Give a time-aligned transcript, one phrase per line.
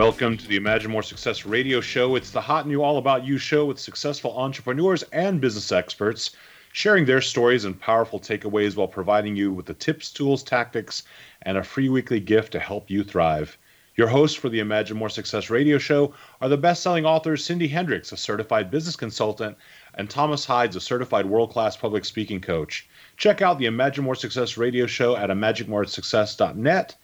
[0.00, 2.16] Welcome to the Imagine More Success radio show.
[2.16, 6.30] It's the hot new all about you show with successful entrepreneurs and business experts
[6.72, 11.02] sharing their stories and powerful takeaways while providing you with the tips, tools, tactics,
[11.42, 13.58] and a free weekly gift to help you thrive.
[13.94, 17.68] Your hosts for the Imagine More Success radio show are the best selling authors Cindy
[17.68, 19.58] Hendricks, a certified business consultant,
[19.92, 22.88] and Thomas Hides, a certified world class public speaking coach.
[23.18, 26.96] Check out the Imagine More Success radio show at imaginemoresuccess.net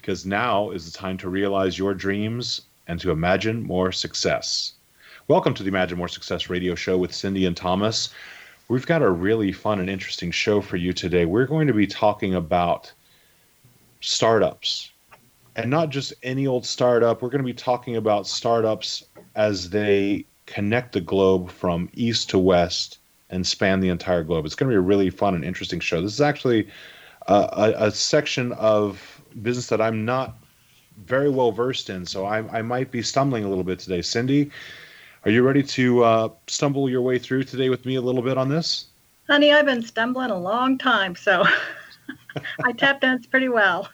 [0.00, 4.72] because now is the time to realize your dreams and to imagine more success.
[5.28, 8.08] Welcome to the Imagine More Success radio show with Cindy and Thomas.
[8.68, 11.26] We've got a really fun and interesting show for you today.
[11.26, 12.90] We're going to be talking about
[14.00, 14.90] startups
[15.54, 17.20] and not just any old startup.
[17.20, 22.38] We're going to be talking about startups as they connect the globe from east to
[22.38, 24.46] west and span the entire globe.
[24.46, 26.00] It's going to be a really fun and interesting show.
[26.00, 26.68] This is actually
[27.26, 30.36] a, a, a section of business that I'm not
[31.06, 34.02] very well versed in, so I, I might be stumbling a little bit today.
[34.02, 34.50] Cindy,
[35.24, 38.38] are you ready to uh, stumble your way through today with me a little bit
[38.38, 38.86] on this?
[39.28, 41.44] Honey, I've been stumbling a long time, so
[42.64, 43.88] I tap dance pretty well.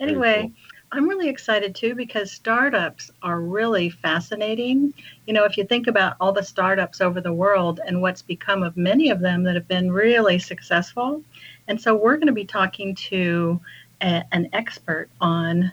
[0.00, 0.52] anyway, cool.
[0.92, 4.92] I'm really excited too because startups are really fascinating.
[5.26, 8.64] You know, if you think about all the startups over the world and what's become
[8.64, 11.22] of many of them that have been really successful.
[11.68, 13.60] And so we're going to be talking to
[14.00, 15.72] a, an expert on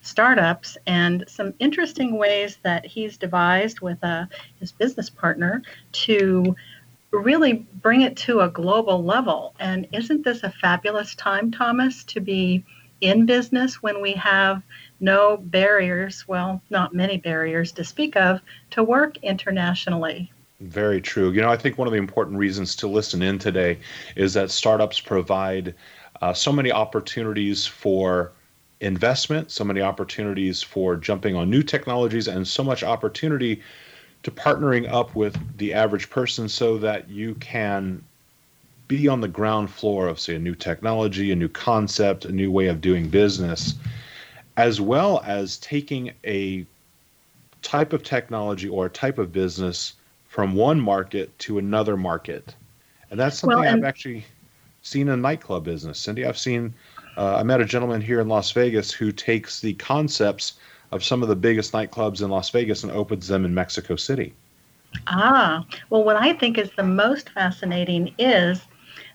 [0.00, 4.26] startups and some interesting ways that he's devised with uh,
[4.60, 6.54] his business partner to
[7.10, 9.54] really bring it to a global level.
[9.58, 12.64] And isn't this a fabulous time, Thomas, to be
[13.00, 14.62] in business when we have
[15.00, 18.40] no barriers, well, not many barriers to speak of,
[18.70, 20.32] to work internationally?
[20.60, 21.30] Very true.
[21.32, 23.78] You know, I think one of the important reasons to listen in today
[24.14, 25.74] is that startups provide
[26.22, 28.32] uh, so many opportunities for
[28.80, 33.62] investment, so many opportunities for jumping on new technologies, and so much opportunity
[34.22, 38.02] to partnering up with the average person so that you can
[38.88, 42.50] be on the ground floor of, say, a new technology, a new concept, a new
[42.50, 43.74] way of doing business,
[44.56, 46.64] as well as taking a
[47.62, 49.94] type of technology or a type of business
[50.28, 52.54] from one market to another market.
[53.10, 54.24] And that's something well, and- I've actually
[54.86, 55.98] seen in nightclub business.
[55.98, 56.72] Cindy, I've seen,
[57.16, 60.54] uh, I met a gentleman here in Las Vegas who takes the concepts
[60.92, 64.32] of some of the biggest nightclubs in Las Vegas and opens them in Mexico City.
[65.08, 68.62] Ah, well, what I think is the most fascinating is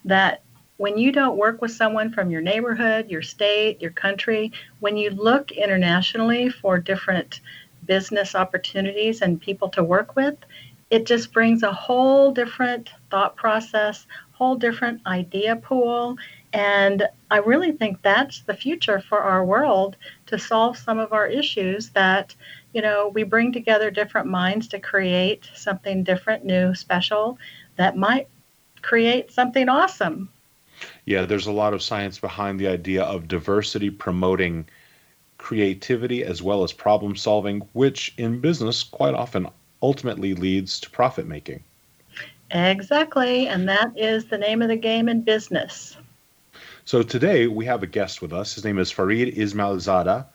[0.06, 0.41] that
[0.77, 5.12] when you don't work with someone from your neighborhood, your state, your country, when you
[5.12, 7.39] look internationally for different
[7.85, 10.35] business opportunities and people to work with,
[10.89, 14.06] it just brings a whole different thought process,
[14.41, 16.17] whole different idea pool.
[16.51, 21.27] And I really think that's the future for our world to solve some of our
[21.27, 22.33] issues that,
[22.73, 27.38] you know, we bring together different minds to create something different, new, special
[27.75, 28.29] that might
[28.81, 30.27] create something awesome.
[31.05, 34.65] Yeah, there's a lot of science behind the idea of diversity promoting
[35.38, 39.45] creativity as well as problem solving, which in business quite often
[39.83, 41.63] ultimately leads to profit making.
[42.51, 45.98] Exactly, and that is the name of the game in business.
[46.83, 48.56] So today we have a guest with us.
[48.56, 50.25] His name is Farid Ismayilzada.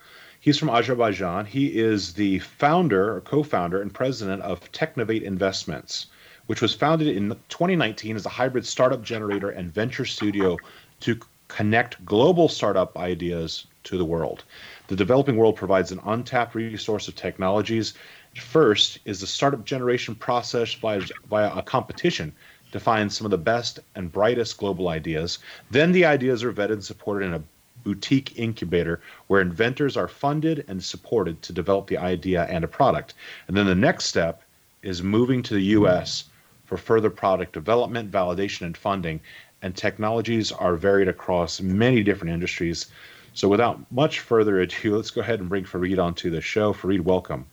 [0.40, 1.44] He's from Azerbaijan.
[1.44, 6.06] He is the founder or co-founder and president of Technovate Investments,
[6.46, 10.56] which was founded in 2019 as a hybrid startup generator and venture studio
[11.00, 11.18] to
[11.48, 14.44] connect global startup ideas to the world.
[14.88, 17.94] The developing world provides an untapped resource of technologies.
[18.38, 22.32] First is the startup generation process via, via a competition
[22.72, 25.38] to find some of the best and brightest global ideas.
[25.70, 27.42] Then the ideas are vetted and supported in a
[27.82, 33.14] boutique incubator where inventors are funded and supported to develop the idea and a product.
[33.48, 34.42] And then the next step
[34.82, 36.24] is moving to the US
[36.64, 39.20] for further product development, validation, and funding.
[39.62, 42.86] And technologies are varied across many different industries.
[43.34, 46.72] So without much further ado, let's go ahead and bring Farid onto the show.
[46.72, 47.46] Farid, welcome.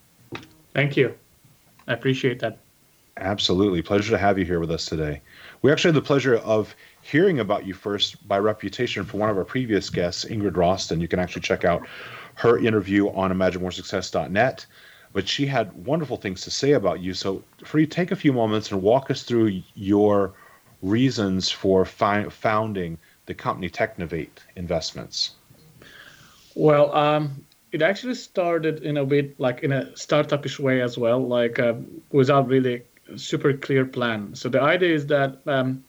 [0.73, 1.13] Thank you.
[1.87, 2.57] I appreciate that.
[3.17, 3.81] Absolutely.
[3.81, 5.21] Pleasure to have you here with us today.
[5.61, 9.37] We actually had the pleasure of hearing about you first by reputation from one of
[9.37, 10.99] our previous guests, Ingrid Roston.
[10.99, 11.85] You can actually check out
[12.35, 14.65] her interview on imaginemoresuccess.net.
[15.13, 17.13] But she had wonderful things to say about you.
[17.13, 20.33] So, Farid, take a few moments and walk us through your
[20.81, 22.97] reasons for fi- founding
[23.27, 25.35] the company Technovate Investments.
[26.55, 31.19] Well, um, it actually started in a bit like in a startupish way as well,
[31.27, 31.73] like uh,
[32.11, 32.83] without really
[33.15, 34.35] super clear plan.
[34.35, 35.83] So the idea is that um,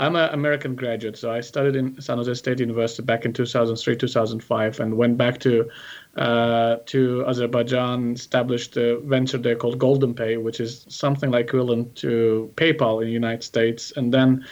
[0.00, 3.96] I'm an American graduate, so I studied in San Jose State University back in 2003,
[3.96, 5.70] 2005, and went back to
[6.16, 12.52] uh, to Azerbaijan, established a venture there called GoldenPay, which is something like equivalent to
[12.56, 14.44] PayPal in the United States, and then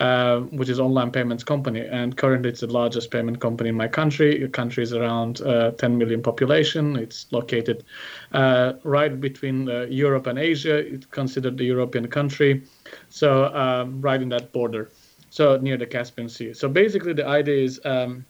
[0.00, 3.86] uh, which is online payments company, and currently it's the largest payment company in my
[3.86, 4.38] country.
[4.38, 6.96] The country is around uh, 10 million population.
[6.96, 7.84] It's located
[8.32, 10.78] uh, right between uh, Europe and Asia.
[10.78, 12.62] It's considered the European country,
[13.10, 14.90] so um, right in that border,
[15.28, 16.54] so near the Caspian Sea.
[16.54, 18.24] So basically, the idea is um,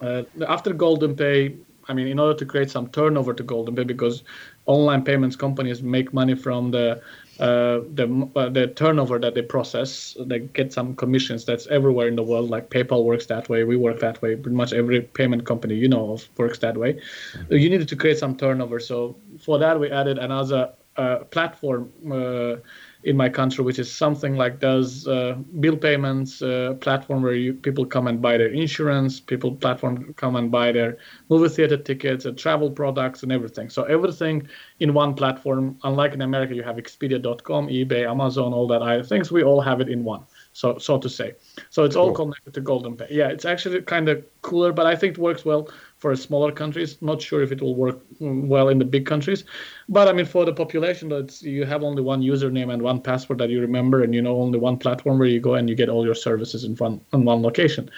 [0.00, 1.56] uh, after GoldenPay.
[1.86, 4.24] I mean, in order to create some turnover to Golden Pay, because
[4.66, 7.02] online payments companies make money from the
[7.40, 11.44] uh, the uh, the turnover that they process, they get some commissions.
[11.44, 12.50] That's everywhere in the world.
[12.50, 13.64] Like PayPal works that way.
[13.64, 14.36] We work that way.
[14.36, 16.94] Pretty much every payment company you know of works that way.
[16.94, 17.54] Mm-hmm.
[17.54, 18.78] You needed to create some turnover.
[18.78, 22.56] So for that, we added another uh, platform uh,
[23.04, 27.52] in my country, which is something like does uh, bill payments uh, platform where you,
[27.52, 30.96] people come and buy their insurance, people platform come and buy their
[31.28, 33.68] movie theater tickets, and travel products, and everything.
[33.68, 34.48] So everything
[34.80, 35.78] in one platform.
[35.84, 39.30] Unlike in America, you have Expedia.com, eBay, Amazon, all that other things.
[39.30, 41.34] We all have it in one so so to say.
[41.68, 43.08] So it's all connected to GoldenPay.
[43.10, 45.68] Yeah, it's actually kind of cooler, but I think it works well
[46.04, 47.00] for smaller countries.
[47.00, 49.44] Not sure if it will work mm, well in the big countries,
[49.88, 53.38] but I mean for the population, it's you have only one username and one password
[53.38, 55.88] that you remember, and you know only one platform where you go and you get
[55.88, 57.90] all your services in one in one location.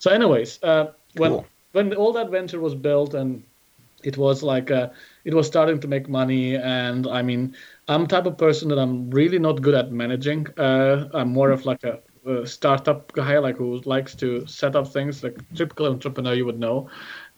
[0.00, 1.46] So, anyways, uh, when cool.
[1.70, 3.44] when all that venture was built and
[4.02, 4.88] it was like uh,
[5.24, 7.54] it was starting to make money, and I mean
[7.86, 10.48] I'm type of person that I'm really not good at managing.
[10.58, 12.00] Uh, I'm more of like a,
[12.44, 16.88] startup guy, like who likes to set up things, like typical entrepreneur you would know.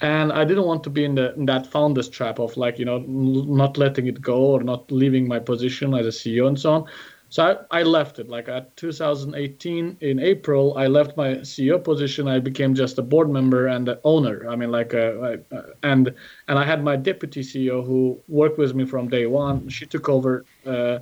[0.00, 2.84] And I didn't want to be in, the, in that founder's trap of like you
[2.84, 6.72] know not letting it go or not leaving my position as a CEO and so
[6.72, 6.86] on.
[7.34, 8.28] So I, I, left it.
[8.28, 12.28] Like at 2018 in April, I left my CEO position.
[12.28, 14.48] I became just a board member and the owner.
[14.48, 16.14] I mean, like, uh, uh, and
[16.46, 19.68] and I had my deputy CEO who worked with me from day one.
[19.68, 21.00] She took over uh,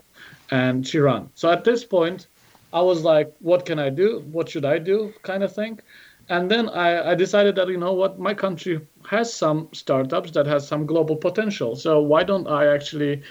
[0.50, 1.28] and she ran.
[1.34, 2.28] So at this point,
[2.72, 4.24] I was like, what can I do?
[4.32, 5.12] What should I do?
[5.22, 5.80] Kind of thing.
[6.28, 10.46] And then I, I decided that, you know what, my country has some startups that
[10.46, 11.76] has some global potential.
[11.76, 13.22] So why don't I actually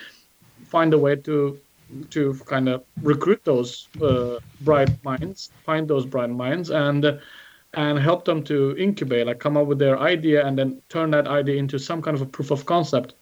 [0.65, 1.59] find a way to
[2.09, 7.19] to kind of recruit those uh, bright minds, find those bright minds, and
[7.73, 11.27] and help them to incubate, like come up with their idea, and then turn that
[11.27, 13.13] idea into some kind of a proof of concept.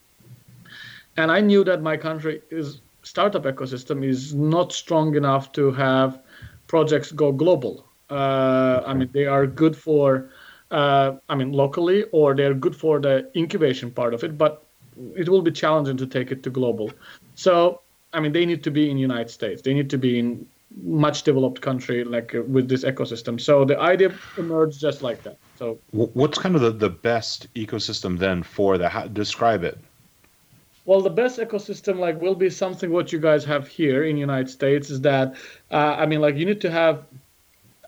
[1.17, 6.21] And I knew that my country is startup ecosystem is not strong enough to have
[6.67, 7.85] projects go global.
[8.09, 10.29] Uh, I mean, they are good for,
[10.69, 14.63] uh, I mean, locally, or they're good for the incubation part of it, but
[15.15, 16.91] it will be challenging to take it to global.
[17.33, 17.81] So,
[18.13, 19.63] I mean, they need to be in United States.
[19.63, 20.45] They need to be in
[20.83, 23.41] much developed country like uh, with this ecosystem.
[23.41, 25.37] So the idea emerged just like that.
[25.57, 28.91] So, what's kind of the, the best ecosystem then for that?
[28.91, 29.79] How, describe it.
[30.89, 34.49] Well, the best ecosystem like will be something what you guys have here in United
[34.49, 35.35] States is that
[35.69, 37.05] uh, I mean like you need to have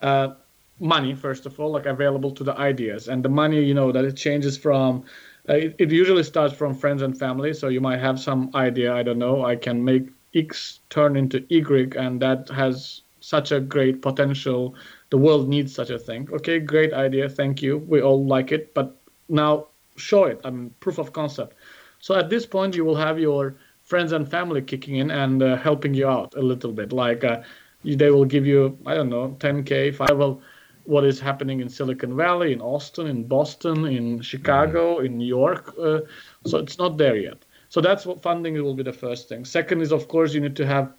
[0.02, 0.34] uh,
[0.78, 3.08] money first of all like available to the ideas.
[3.08, 5.02] And the money you know that it changes from
[5.48, 7.52] uh, it, it, usually starts from friends and family.
[7.54, 11.44] So you might have some idea I don't know I can make X turn into
[11.50, 14.76] Y and that has such a great potential.
[15.10, 16.28] The world needs such a thing.
[16.32, 17.78] Okay great idea thank you.
[17.78, 18.94] We all like it but
[19.28, 19.66] now
[19.96, 20.40] show it.
[20.44, 21.56] I mean proof of concept
[22.02, 23.54] so at this point, you will have your
[23.84, 26.92] friends and family kicking in and uh, helping you out a little bit.
[26.92, 27.42] Like uh,
[27.84, 30.18] they will give you, I don't know, 10k, five.
[30.18, 30.42] Well,
[30.84, 35.06] what is happening in Silicon Valley, in Austin, in Boston, in Chicago, mm-hmm.
[35.06, 35.74] in New York.
[35.78, 36.00] Uh,
[36.44, 37.44] so it's not there yet.
[37.68, 39.44] So that's what funding will be the first thing.
[39.44, 40.92] Second is, of course, you need to have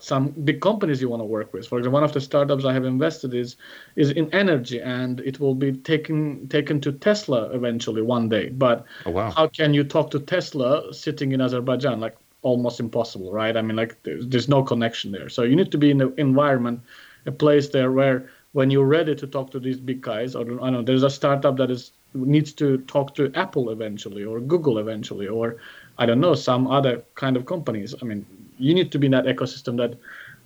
[0.00, 1.66] some big companies you want to work with.
[1.66, 3.56] For example, one of the startups I have invested is
[3.96, 8.48] is in energy, and it will be taken taken to Tesla eventually one day.
[8.48, 9.30] But oh, wow.
[9.30, 12.00] how can you talk to Tesla sitting in Azerbaijan?
[12.00, 13.56] Like almost impossible, right?
[13.56, 15.28] I mean, like there's, there's no connection there.
[15.28, 16.80] So you need to be in the environment,
[17.26, 20.44] a place there where when you're ready to talk to these big guys, or I
[20.44, 24.78] don't know, there's a startup that is needs to talk to Apple eventually, or Google
[24.78, 25.56] eventually, or
[25.98, 27.94] I don't know, some other kind of companies.
[28.00, 28.24] I mean,
[28.58, 29.98] you need to be in that ecosystem that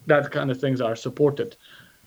[0.07, 1.57] that kind of things are supported.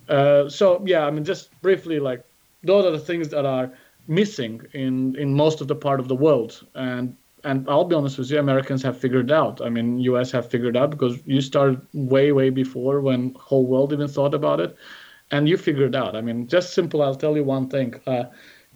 [0.09, 2.23] Uh, so yeah, I mean, just briefly, like
[2.63, 3.71] those are the things that are
[4.07, 8.17] missing in in most of the part of the world, and and I'll be honest
[8.17, 9.61] with you, Americans have figured out.
[9.61, 10.31] I mean, U.S.
[10.31, 14.59] have figured out because you started way way before when whole world even thought about
[14.59, 14.75] it,
[15.31, 16.15] and you figured out.
[16.15, 17.01] I mean, just simple.
[17.01, 17.95] I'll tell you one thing.
[18.05, 18.25] Uh,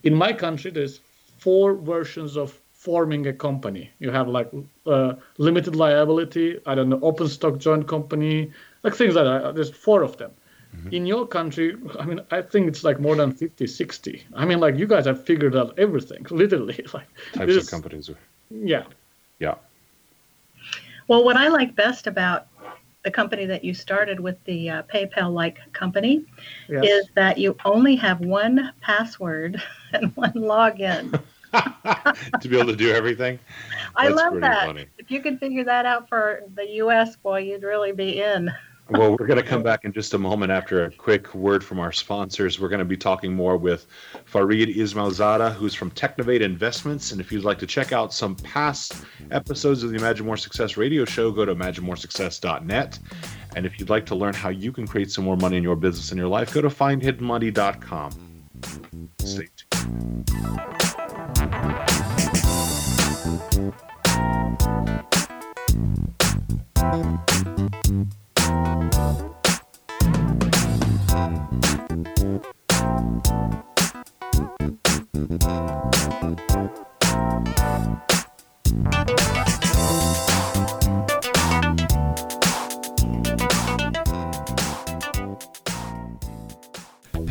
[0.04, 1.00] in my country, there's
[1.38, 3.90] four versions of forming a company.
[4.00, 4.50] You have like
[4.86, 8.52] uh, limited liability, I don't know, open stock joint company,
[8.84, 9.56] like things like that.
[9.56, 10.32] There's four of them.
[10.76, 10.94] Mm-hmm.
[10.94, 14.28] In your country, I mean, I think it's like more than 50, 60.
[14.36, 16.80] I mean, like you guys have figured out everything, literally.
[16.94, 18.10] Like types of companies.
[18.50, 18.84] Yeah.
[19.40, 19.56] Yeah.
[21.08, 22.48] Well, what I like best about
[23.04, 26.26] the company that you started with the uh, PayPal like company
[26.68, 26.84] yes.
[26.84, 29.62] is that you only have one password
[29.94, 31.20] and one login.
[32.42, 33.40] to be able to do everything.
[33.96, 34.66] I love that.
[34.66, 34.86] Funny.
[34.98, 38.52] If you could figure that out for the U.S., boy, you'd really be in.
[38.90, 41.80] well, we're going to come back in just a moment after a quick word from
[41.80, 42.60] our sponsors.
[42.60, 43.88] We're going to be talking more with
[44.26, 47.12] Farid Ismayilzada, who's from Technovate Investments.
[47.12, 48.94] And if you'd like to check out some past
[49.32, 53.00] episodes of the Imagine More Success radio show, go to imaginemoresuccess.net.
[53.56, 55.76] And if you'd like to learn how you can create some more money in your
[55.76, 58.12] business and your life, go to findhiddenmoney.com.
[59.20, 59.75] Stay tuned.
[63.56, 63.74] Thank
[67.88, 68.25] you.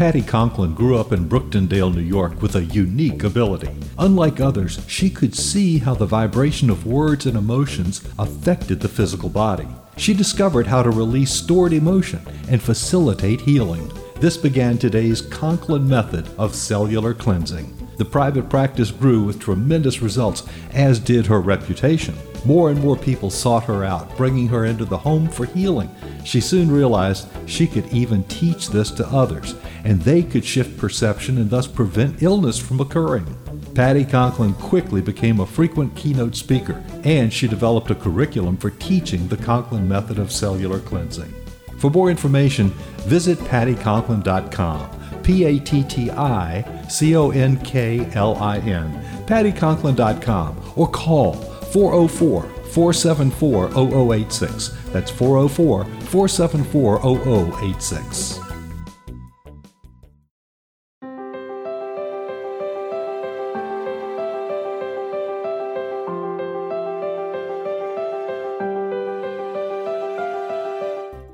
[0.05, 3.71] Patti Conklin grew up in Brooktondale, New York with a unique ability.
[3.97, 9.31] Unlike others, she could see how the vibration of words and emotions affected the physical
[9.31, 9.67] body.
[9.97, 12.21] She discovered how to release stored emotion
[12.51, 13.91] and facilitate healing.
[14.21, 17.75] This began today's Conklin method of cellular cleansing.
[17.97, 20.43] The private practice grew with tremendous results,
[20.75, 22.15] as did her reputation.
[22.45, 25.95] More and more people sought her out, bringing her into the home for healing.
[26.25, 31.39] She soon realized she could even teach this to others, and they could shift perception
[31.39, 33.27] and thus prevent illness from occurring.
[33.75, 39.27] Patti Conklin quickly became a frequent keynote speaker, and she developed a curriculum for teaching
[39.29, 41.33] the Conklin method of cellular cleansing.
[41.79, 42.69] For more information,
[43.07, 44.91] visit patticonklin.com.
[45.23, 48.93] P A T T I C O N K L I N.
[49.27, 51.33] patticonklin.com or call
[51.75, 54.69] 404 474 0086.
[54.93, 58.39] That's 404 474 0086.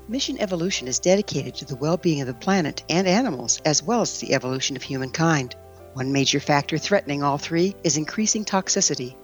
[0.09, 4.01] Mission Evolution is dedicated to the well being of the planet and animals, as well
[4.01, 5.55] as the evolution of humankind.
[5.93, 9.15] One major factor threatening all three is increasing toxicity.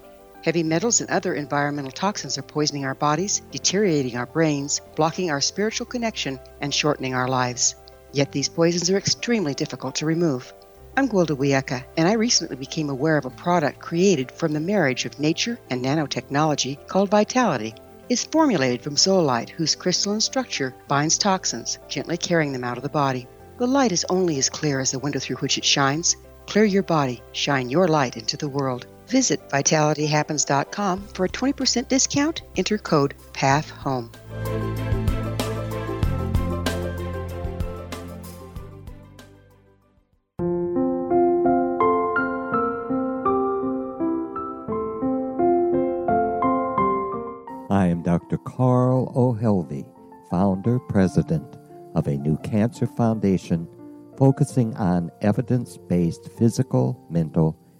[0.47, 5.41] Heavy metals and other environmental toxins are poisoning our bodies, deteriorating our brains, blocking our
[5.41, 7.75] spiritual connection, and shortening our lives.
[8.13, 10.53] Yet these poisons are extremely difficult to remove.
[10.95, 15.03] I'm Gwilda Wiecka, and I recently became aware of a product created from the marriage
[15.03, 17.75] of nature and nanotechnology called Vitality
[18.07, 22.87] is formulated from zeolite, whose crystalline structure binds toxins, gently carrying them out of the
[23.03, 23.27] body.
[23.57, 26.15] The light is only as clear as the window through which it shines.
[26.45, 28.87] Clear your body, shine your light into the world.
[29.07, 32.41] Visit vitalityhappens.com for a 20% discount.
[32.55, 34.11] Enter code PATHHOME.
[47.69, 48.37] I am Dr.
[48.37, 49.85] Carl O'Helvey,
[50.29, 51.55] founder president
[51.95, 53.67] of a new cancer foundation
[54.17, 57.57] focusing on evidence based physical, mental,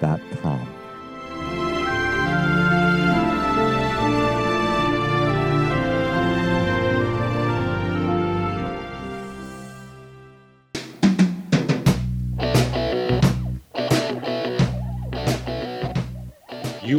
[0.00, 0.06] You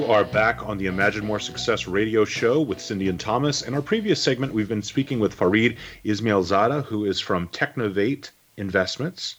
[0.06, 3.62] are back on the Imagine More Success radio show with Cindy and Thomas.
[3.62, 9.38] In our previous segment, we've been speaking with Farid Ismayilzada, who is from Technovate Investments.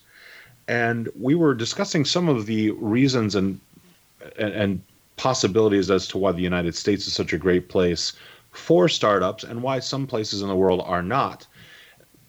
[0.67, 3.59] And we were discussing some of the reasons and,
[4.37, 4.81] and, and
[5.17, 8.13] possibilities as to why the United States is such a great place
[8.51, 11.47] for startups and why some places in the world are not.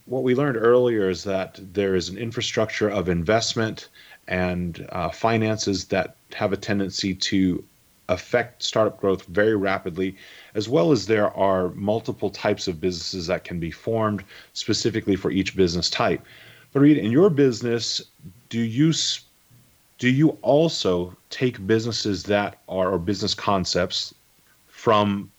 [0.07, 3.89] What we learned earlier is that there is an infrastructure of investment
[4.29, 7.65] and uh, finances that have a tendency to
[8.09, 10.17] affect startup growth very rapidly,
[10.55, 15.31] as well as there are multiple types of businesses that can be formed specifically for
[15.31, 16.21] each business type.
[16.73, 18.01] But in your business,
[18.49, 18.93] do you
[19.99, 24.15] do you also take businesses that are or business concepts
[24.69, 25.31] from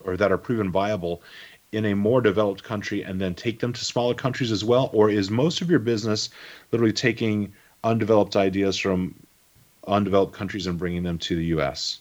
[0.00, 1.22] or that are proven viable
[1.72, 4.90] in a more developed country and then take them to smaller countries as well?
[4.92, 6.30] Or is most of your business
[6.72, 7.52] literally taking
[7.84, 9.14] undeveloped ideas from
[9.86, 12.00] undeveloped countries and bringing them to the US?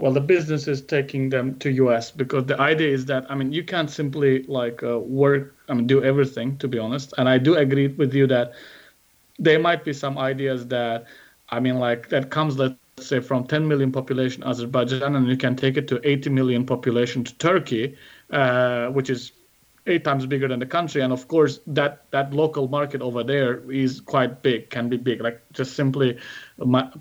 [0.00, 3.52] Well, the business is taking them to US because the idea is that I mean
[3.52, 7.12] you can't simply like uh, work I mean do everything to be honest.
[7.18, 8.54] And I do agree with you that
[9.38, 11.04] there might be some ideas that
[11.50, 15.54] I mean like that comes let's say from 10 million population Azerbaijan and you can
[15.54, 17.96] take it to 80 million population to Turkey,
[18.30, 19.32] uh, which is
[19.86, 23.70] eight times bigger than the country and of course that that local market over there
[23.70, 26.18] is quite big can be big like just simply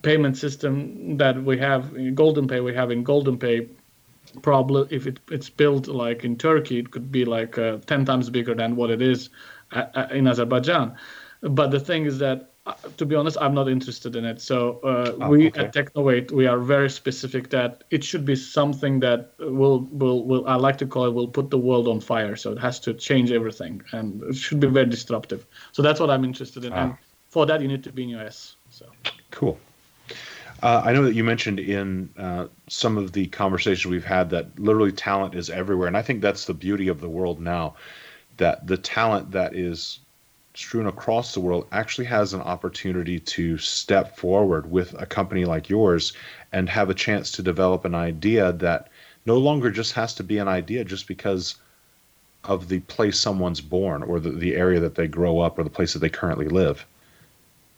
[0.02, 3.68] payment system that we have in golden pay we have in golden pay
[4.42, 8.30] probably if it, it's built like in turkey it could be like uh, 10 times
[8.30, 9.30] bigger than what it is
[9.72, 10.96] uh, uh, in azerbaijan
[11.42, 14.42] but the thing is that uh, to be honest, I'm not interested in it.
[14.42, 15.62] So uh, oh, we okay.
[15.62, 20.48] at Technovate we are very specific that it should be something that will will will
[20.48, 22.36] I like to call it will put the world on fire.
[22.36, 25.48] So it has to change everything, and it should be very disruptive.
[25.72, 26.84] So that's what I'm interested in, ah.
[26.84, 26.98] and
[27.30, 28.56] for that you need to be in US.
[28.70, 28.86] So
[29.32, 29.60] cool.
[30.62, 34.60] Uh, I know that you mentioned in uh, some of the conversations we've had that
[34.60, 37.76] literally talent is everywhere, and I think that's the beauty of the world now.
[38.38, 40.00] That the talent that is
[40.54, 45.70] strewn across the world actually has an opportunity to step forward with a company like
[45.70, 46.12] yours
[46.52, 48.90] and have a chance to develop an idea that
[49.26, 51.56] no longer just has to be an idea just because
[52.44, 55.70] of the place someone's born or the, the area that they grow up or the
[55.70, 56.86] place that they currently live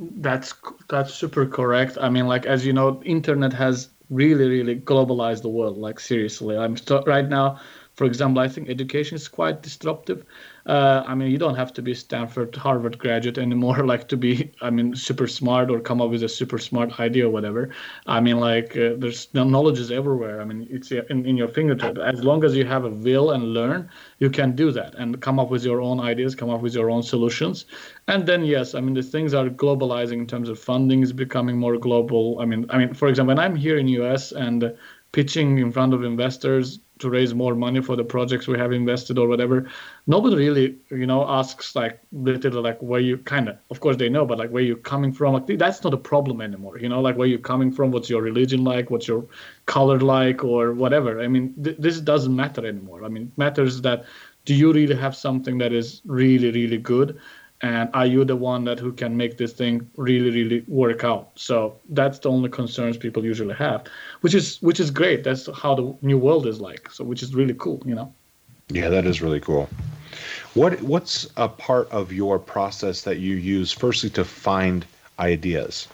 [0.02, 0.54] that's
[0.90, 1.98] that's super correct.
[2.02, 6.58] I mean like as you know internet has really really globalized the world like seriously.
[6.58, 7.60] I'm st- right now
[7.96, 10.26] for example i think education is quite disruptive
[10.66, 14.52] uh, I mean, you don't have to be Stanford, Harvard graduate anymore, like to be,
[14.62, 17.70] I mean, super smart or come up with a super smart idea or whatever.
[18.06, 20.42] I mean, like uh, there's knowledge is everywhere.
[20.42, 21.98] I mean, it's in, in your fingertip.
[21.98, 25.40] As long as you have a will and learn, you can do that and come
[25.40, 27.66] up with your own ideas, come up with your own solutions.
[28.08, 31.58] And then yes, I mean, the things are globalizing in terms of funding is becoming
[31.58, 32.38] more global.
[32.40, 34.74] I mean, I mean, for example, when I'm here in US and
[35.12, 39.18] pitching in front of investors to raise more money for the projects we have invested
[39.18, 39.70] or whatever
[40.08, 44.10] nobody really you know asks like literally like where you kind of of course they
[44.10, 45.34] know but like where you coming from?
[45.34, 48.22] Like that's not a problem anymore you know like where you coming from what's your
[48.22, 49.26] religion like what's your
[49.66, 51.22] color like or whatever.
[51.22, 53.04] I mean th- this doesn't matter anymore.
[53.04, 54.06] I mean it matters that
[54.46, 57.20] do you really have something that is really really good
[57.62, 61.32] and are you the one that who can make this thing really really work out?
[61.36, 63.86] So that's the only concerns people usually have
[64.22, 65.24] which is which is great.
[65.24, 66.92] That's how the new world is like.
[66.92, 68.14] So which is really cool you know?
[68.70, 69.70] Yeah that is really cool.
[70.54, 74.86] What what's a part of your process that you use firstly to find
[75.20, 75.88] ideas?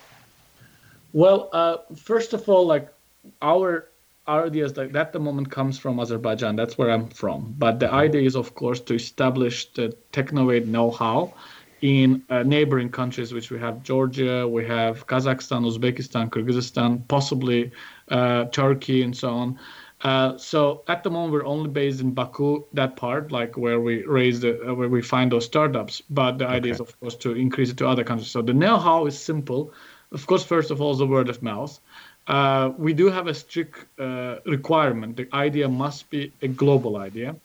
[1.14, 2.94] Well uh, first of all like
[3.42, 3.90] our
[4.28, 6.56] our ideas like that the moment comes from azerbaijan.
[6.56, 7.56] That's where i'm from.
[7.58, 11.34] But the idea is of course to establish the technovate know-how
[11.82, 17.72] in uh, neighboring countries, which we have Georgia, we have Kazakhstan, Uzbekistan, Kyrgyzstan, possibly
[18.10, 19.60] uh, Turkey, and so on.
[20.02, 24.06] Uh, so at the moment, we're only based in Baku, that part, like where we
[24.06, 26.02] raise the, uh, where we find those startups.
[26.10, 26.56] But the okay.
[26.56, 28.30] idea is, of course, to increase it to other countries.
[28.30, 29.74] So the know-how is simple.
[30.12, 31.80] Of course, first of all, the word of mouth.
[32.28, 35.16] Uh, we do have a strict uh, requirement.
[35.16, 37.36] The idea must be a global idea.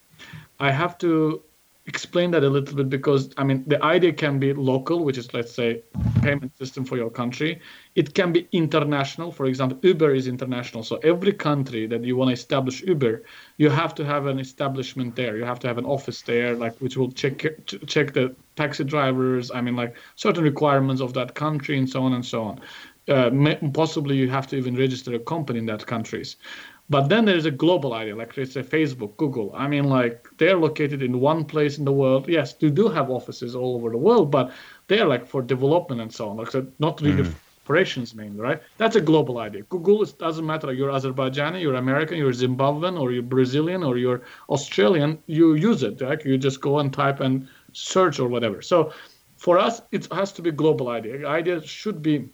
[0.60, 1.42] I have to
[1.86, 5.34] explain that a little bit because I mean the idea can be local, which is
[5.34, 5.82] let's say
[6.22, 7.60] payment system for your country.
[7.96, 9.32] It can be international.
[9.32, 10.84] For example, Uber is international.
[10.84, 13.24] So every country that you want to establish Uber,
[13.56, 15.36] you have to have an establishment there.
[15.36, 17.44] You have to have an office there, like which will check
[17.86, 19.50] check the taxi drivers.
[19.50, 22.60] I mean, like certain requirements of that country and so on and so on.
[23.08, 23.30] Uh,
[23.74, 26.36] possibly you have to even register a company in that countries.
[26.90, 29.52] But then there's a global idea, like let's say Facebook, Google.
[29.54, 32.28] I mean, like they're located in one place in the world.
[32.28, 34.52] Yes, they do have offices all over the world, but
[34.88, 36.36] they're like for development and so on.
[36.36, 37.34] Like so not really mm.
[37.64, 38.60] operations mainly, right?
[38.76, 39.62] That's a global idea.
[39.62, 40.72] Google it doesn't matter.
[40.72, 45.18] You're Azerbaijani, you're American, you're Zimbabwean, or you're Brazilian, or you're Australian.
[45.26, 46.00] You use it.
[46.00, 48.60] Like you just go and type and search or whatever.
[48.60, 48.92] So
[49.38, 51.18] for us, it has to be global idea.
[51.18, 52.28] The idea should be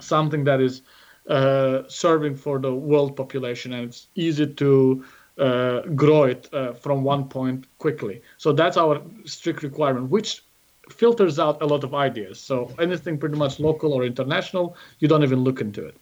[0.00, 0.82] something that is
[1.28, 5.04] uh, serving for the world population, and it's easy to
[5.38, 8.22] uh, grow it uh, from one point quickly.
[8.36, 10.42] So that's our strict requirement, which
[10.90, 12.40] filters out a lot of ideas.
[12.40, 15.96] So anything pretty much local or international, you don't even look into it.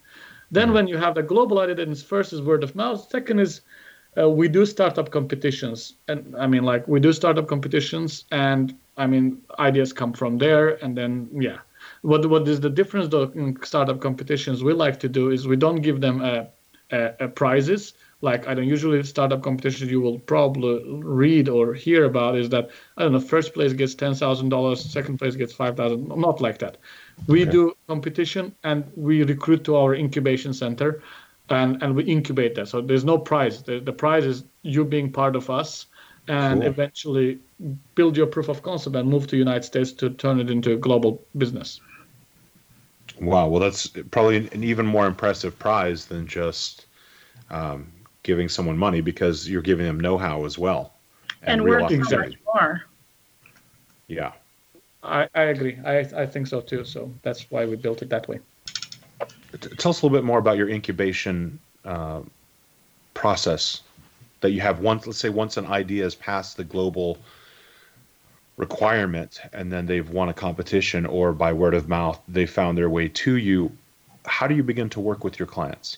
[0.51, 0.73] Then mm-hmm.
[0.73, 3.07] when you have the global idea, then first is word of mouth.
[3.09, 3.61] Second is
[4.17, 9.05] uh, we do startup competitions, and I mean like we do startup competitions, and I
[9.05, 11.59] mean ideas come from there, and then yeah,
[12.01, 15.55] what what is the difference though in startup competitions we like to do is we
[15.55, 16.47] don't give them a,
[16.91, 22.05] a, a prizes like I don't usually startup competitions you will probably read or hear
[22.05, 25.53] about is that I don't know first place gets ten thousand dollars, second place gets
[25.53, 26.09] five thousand.
[26.09, 26.77] Not like that.
[27.27, 27.51] We okay.
[27.51, 31.01] do competition and we recruit to our incubation center,
[31.49, 32.67] and and we incubate that.
[32.67, 33.63] So there's no prize.
[33.63, 35.85] The, the prize is you being part of us,
[36.27, 36.69] and cool.
[36.69, 37.39] eventually
[37.95, 40.77] build your proof of concept and move to United States to turn it into a
[40.77, 41.79] global business.
[43.19, 43.47] Wow.
[43.47, 46.85] Well, that's probably an even more impressive prize than just
[47.49, 47.91] um,
[48.23, 50.93] giving someone money because you're giving them know-how as well.
[51.43, 52.81] And, and working so much more.
[54.07, 54.33] Yeah.
[55.03, 55.77] I, I agree.
[55.85, 56.83] I, I think so too.
[56.83, 58.39] So that's why we built it that way.
[59.77, 62.21] Tell us a little bit more about your incubation uh,
[63.13, 63.81] process
[64.41, 67.17] that you have once, let's say, once an idea has passed the global
[68.59, 72.89] requirement and then they've won a competition or by word of mouth they found their
[72.89, 73.71] way to you
[74.25, 75.97] how do you begin to work with your clients?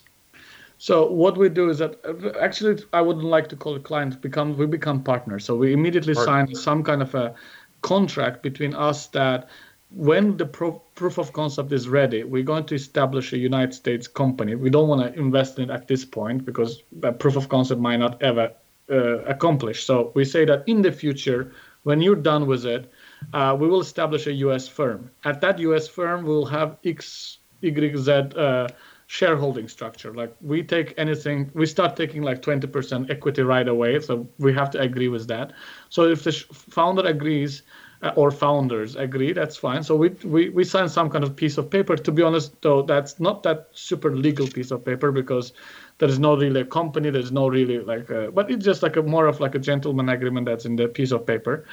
[0.78, 2.00] So what we do is that
[2.40, 5.46] actually i wouldn't like to call it clients become we become partners.
[5.46, 7.36] So we immediately sign some kind of a
[7.82, 9.50] contract between us that
[9.90, 14.08] when the pro- proof of concept is ready we're going to establish a united states
[14.08, 14.54] company.
[14.56, 17.82] We don't want to invest in it at this point because the proof of concept
[17.82, 18.52] might not ever
[18.90, 19.84] uh, accomplish.
[19.84, 21.52] So we say that in the future
[21.84, 22.92] when you're done with it,
[23.34, 24.68] uh, we will establish a U.S.
[24.68, 25.12] firm.
[25.24, 25.88] At that U.S.
[25.88, 28.68] firm, we'll have X, Y, Z uh,
[29.08, 30.14] shareholding structure.
[30.14, 34.00] Like we take anything, we start taking like 20% equity right away.
[34.00, 35.54] So we have to agree with that.
[35.90, 37.64] So if the founder agrees,
[38.04, 39.84] uh, or founders agree, that's fine.
[39.84, 41.96] So we, we we sign some kind of piece of paper.
[41.96, 45.54] To be honest, though, that's not that super legal piece of paper because
[46.02, 47.12] there is no really a company.
[47.12, 50.10] There's no really like, a, but it's just like a more of like a gentleman
[50.10, 51.66] agreement that's in the piece of paper.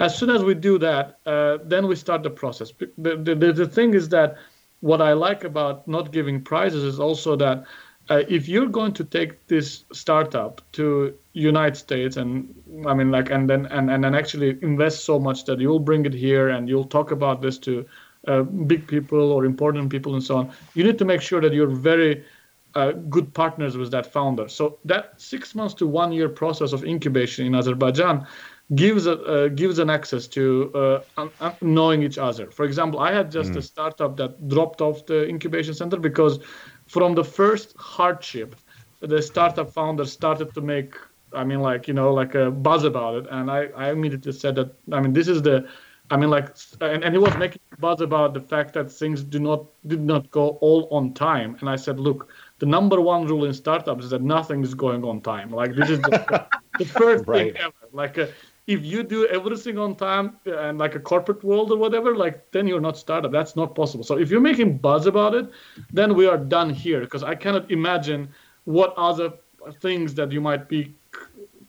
[0.00, 2.72] As soon as we do that, uh, then we start the process.
[2.96, 4.38] The, the the thing is that
[4.80, 7.64] what I like about not giving prizes is also that
[8.08, 12.54] uh, if you're going to take this startup to United States and
[12.86, 16.06] I mean like and then and, and then actually invest so much that you'll bring
[16.06, 17.84] it here and you'll talk about this to
[18.28, 21.52] uh, big people or important people and so on, you need to make sure that
[21.52, 22.24] you're very
[22.74, 24.48] uh, good partners with that founder.
[24.48, 28.26] So that six months to one year process of incubation in Azerbaijan
[28.74, 31.28] gives a, uh, gives an access to uh,
[31.60, 32.50] knowing each other.
[32.50, 33.56] For example, I had just mm.
[33.56, 36.38] a startup that dropped off the incubation center because
[36.86, 38.56] from the first hardship,
[39.00, 40.94] the startup founder started to make,
[41.32, 43.26] I mean, like, you know, like a buzz about it.
[43.30, 45.68] And I, I immediately said that, I mean, this is the,
[46.10, 49.38] I mean, like, and, and he was making buzz about the fact that things do
[49.38, 51.56] not, did not go all on time.
[51.60, 52.28] And I said, look,
[52.64, 55.50] the number one rule in startups is that nothing is going on time.
[55.50, 56.46] Like, this is the,
[56.78, 57.52] the first right.
[57.52, 57.74] thing ever.
[57.92, 58.28] Like, uh,
[58.66, 62.66] if you do everything on time and like a corporate world or whatever, like then
[62.66, 63.30] you're not startup.
[63.30, 64.02] That's not possible.
[64.02, 65.46] So if you're making buzz about it,
[65.92, 68.30] then we are done here because I cannot imagine
[68.64, 69.34] what other
[69.82, 70.94] things that you might be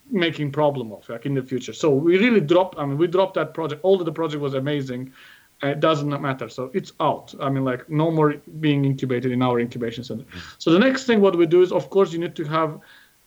[0.10, 1.73] making problem of like in the future.
[1.73, 2.79] So we really dropped.
[2.79, 3.81] I mean, we dropped that project.
[3.84, 5.12] Although the project was amazing,
[5.61, 6.49] it doesn't matter.
[6.49, 7.33] So it's out.
[7.39, 10.25] I mean, like no more being incubated in our incubation center.
[10.57, 12.79] So the next thing what we do is, of course, you need to have,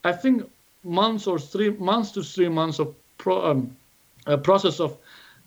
[0.04, 0.48] I think,
[0.84, 3.76] months or three months to three months of pro, um,
[4.42, 4.98] process of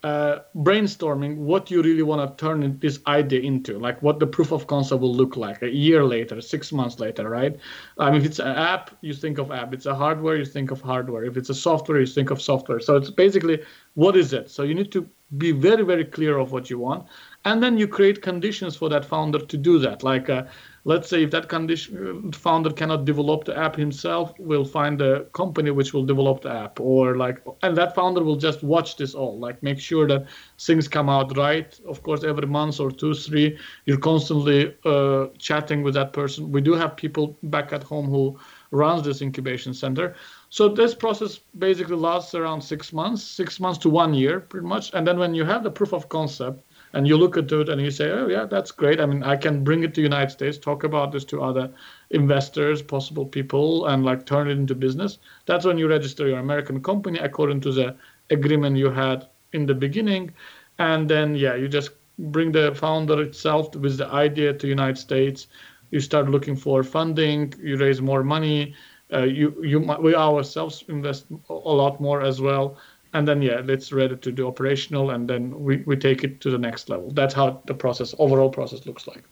[0.03, 4.51] uh, brainstorming what you really want to turn this idea into, like what the proof
[4.51, 7.55] of concept will look like a year later, six months later, right?
[7.99, 9.67] I mean, if it's an app, you think of app.
[9.67, 11.23] If it's a hardware, you think of hardware.
[11.23, 12.79] If it's a software, you think of software.
[12.79, 13.61] So it's basically
[13.93, 14.49] what is it?
[14.49, 17.07] So you need to be very, very clear of what you want,
[17.45, 20.29] and then you create conditions for that founder to do that, like.
[20.29, 20.43] Uh,
[20.83, 25.69] let's say if that condition founder cannot develop the app himself we'll find a company
[25.69, 26.79] which will develop the app.
[26.79, 29.39] Or like and that founder will just watch this all.
[29.39, 30.25] Like make sure that
[30.59, 31.79] things come out right.
[31.87, 36.51] Of course every month or two three you're constantly uh, chatting with that person.
[36.51, 38.39] We do have people back at home who
[38.71, 40.15] runs this incubation center
[40.51, 44.91] so this process basically lasts around six months six months to one year pretty much
[44.93, 46.61] and then when you have the proof of concept
[46.93, 48.99] and you look at it and you say, oh yeah, that's great.
[48.99, 51.71] I mean, I can bring it to United States, talk about this to other
[52.09, 55.19] investors, possible people, and like turn it into business.
[55.45, 57.95] That's when you register your American company according to the
[58.29, 60.31] agreement you had in the beginning,
[60.79, 65.47] and then yeah, you just bring the founder itself with the idea to United States.
[65.91, 67.53] You start looking for funding.
[67.61, 68.75] You raise more money.
[69.11, 72.77] Uh, you you we ourselves invest a lot more as well.
[73.13, 76.49] And then yeah it's ready to do operational and then we, we take it to
[76.49, 77.11] the next level.
[77.11, 79.23] That's how the process overall process looks like.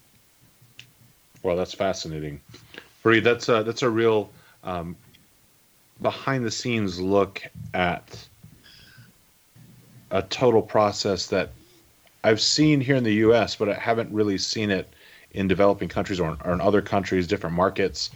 [1.43, 2.41] Well that's fascinating.
[3.03, 4.29] Farid, that's a, that's a real
[4.65, 4.97] um,
[6.01, 7.41] behind the scenes look
[7.73, 8.27] at
[10.11, 11.51] a total process that
[12.23, 14.93] I've seen here in the US, but I haven't really seen it
[15.31, 18.09] in developing countries or, or in other countries, different markets.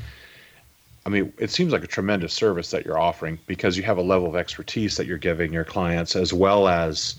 [1.06, 4.02] I mean, it seems like a tremendous service that you're offering because you have a
[4.02, 7.16] level of expertise that you're giving your clients as well as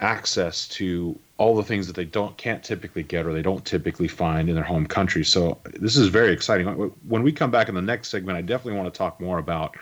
[0.00, 4.06] access to all the things that they don't can't typically get or they don't typically
[4.06, 5.24] find in their home country.
[5.24, 6.66] So this is very exciting.
[7.08, 9.76] When we come back in the next segment, I definitely want to talk more about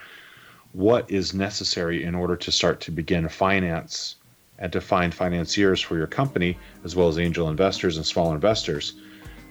[0.72, 4.16] what is necessary in order to start to begin finance
[4.58, 8.94] and to find financiers for your company as well as angel investors and small investors.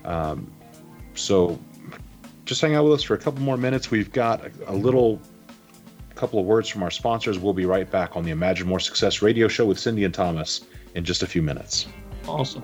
[0.03, 0.51] Um,
[1.13, 1.60] so
[2.45, 3.91] just hang out with us for a couple more minutes.
[3.91, 5.19] We've got a, a little
[6.15, 7.38] couple of words from our sponsors.
[7.38, 10.62] We'll be right back on the Imagine More Success radio show with Cindy and Thomas
[10.93, 11.88] in just a few minutes.
[12.27, 12.63] Awesome.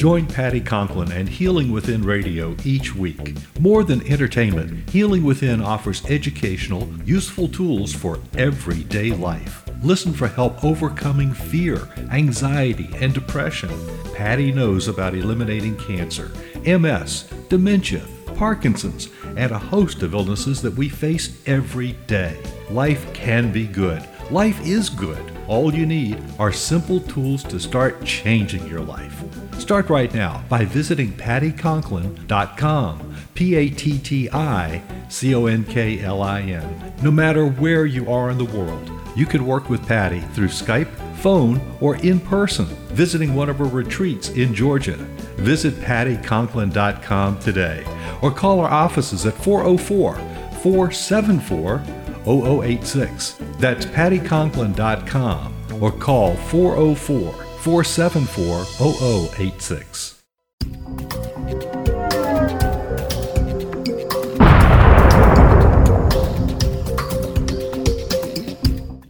[0.00, 3.36] Join Patti Conklin and Healing Within Radio each week.
[3.60, 9.62] More than entertainment, Healing Within offers educational, useful tools for everyday life.
[9.82, 13.68] Listen for help overcoming fear, anxiety, and depression.
[14.14, 16.32] Patti knows about eliminating cancer,
[16.64, 18.02] MS, dementia,
[18.40, 22.40] Parkinson's, and a host of illnesses that we face every day.
[22.70, 24.02] Life can be good.
[24.30, 25.22] Life is good.
[25.46, 29.22] All you need are simple tools to start changing your life.
[29.58, 33.14] Start right now by visiting patticonklin.com.
[33.34, 36.94] P A T T I C O N K L I N.
[37.02, 40.88] No matter where you are in the world, you can work with Patti through Skype,
[41.16, 44.96] phone, or in person, visiting one of her retreats in Georgia.
[45.36, 47.84] Visit patticonklin.com today
[48.22, 50.14] or call our offices at 404
[50.62, 51.82] 474
[52.24, 53.40] 0086.
[53.58, 60.16] That's patticonklin.com or call 404 474 0086.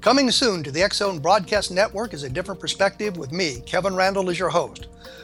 [0.01, 3.94] Coming soon to the X Zone Broadcast Network is a different perspective with me, Kevin
[3.94, 4.88] Randle, as your host.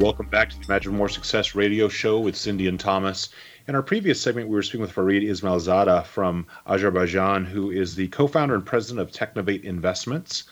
[0.00, 3.28] Welcome back to the Imagine More Success radio show with Cindy and Thomas.
[3.68, 8.08] In our previous segment, we were speaking with Farid Ismayilzada from Azerbaijan, who is the
[8.08, 10.44] co founder and president of Technovate Investments.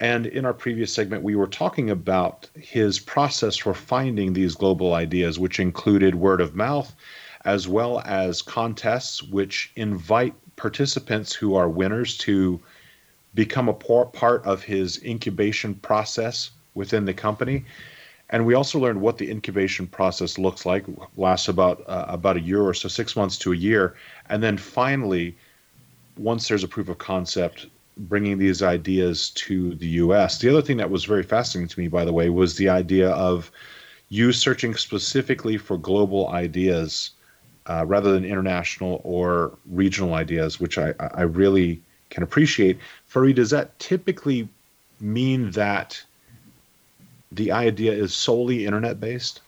[0.00, 4.92] And in our previous segment, we were talking about his process for finding these global
[4.92, 6.94] ideas, which included word of mouth,
[7.46, 12.60] as well as contests, which invite participants who are winners to
[13.34, 17.64] become a part of his incubation process within the company
[18.34, 20.84] and we also learned what the incubation process looks like
[21.16, 23.94] lasts about uh, about a year or so six months to a year.
[24.28, 25.36] And then finally
[26.18, 27.66] once there's a proof of concept
[27.96, 31.86] bringing these ideas to the us the other thing that was very fascinating to me
[31.86, 33.52] by the way was the idea of
[34.08, 37.10] you searching specifically for global ideas
[37.66, 42.78] uh, rather than international or regional ideas which I, I really can appreciate.
[43.06, 44.48] Farid does that typically
[45.00, 46.02] mean that
[47.36, 49.40] the idea is solely internet based?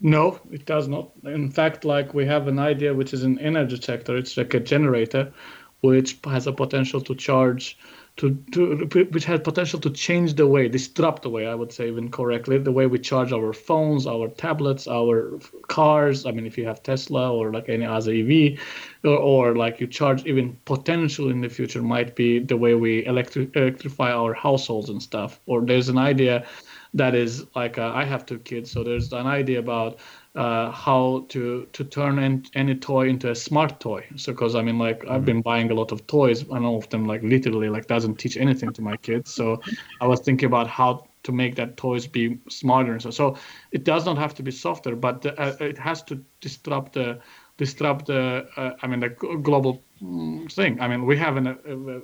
[0.00, 1.10] No, it does not.
[1.24, 4.16] In fact, like we have an idea which is an energy detector.
[4.16, 5.32] It's like a generator,
[5.80, 7.76] which has a potential to charge,
[8.18, 11.88] to, to which has potential to change the way, disrupt the way I would say
[11.88, 16.26] even correctly, the way we charge our phones, our tablets, our cars.
[16.26, 18.60] I mean, if you have Tesla or like any other EV,
[19.02, 23.04] or, or like you charge even potential in the future might be the way we
[23.04, 25.40] electri- electrify our households and stuff.
[25.46, 26.46] Or there's an idea
[26.94, 29.98] that is like uh, I have two kids, so there's an idea about
[30.34, 34.04] uh, how to to turn in, any toy into a smart toy.
[34.16, 36.88] So because I mean like I've been buying a lot of toys and all of
[36.90, 39.32] them like literally like doesn't teach anything to my kids.
[39.34, 39.60] So
[40.00, 43.36] I was thinking about how to make that toys be smarter and so so
[43.72, 47.20] it does not have to be softer, but the, uh, it has to disrupt the
[47.56, 49.10] disrupt the uh, I mean the
[49.42, 50.80] global mm, thing.
[50.80, 52.00] I mean we have an uh,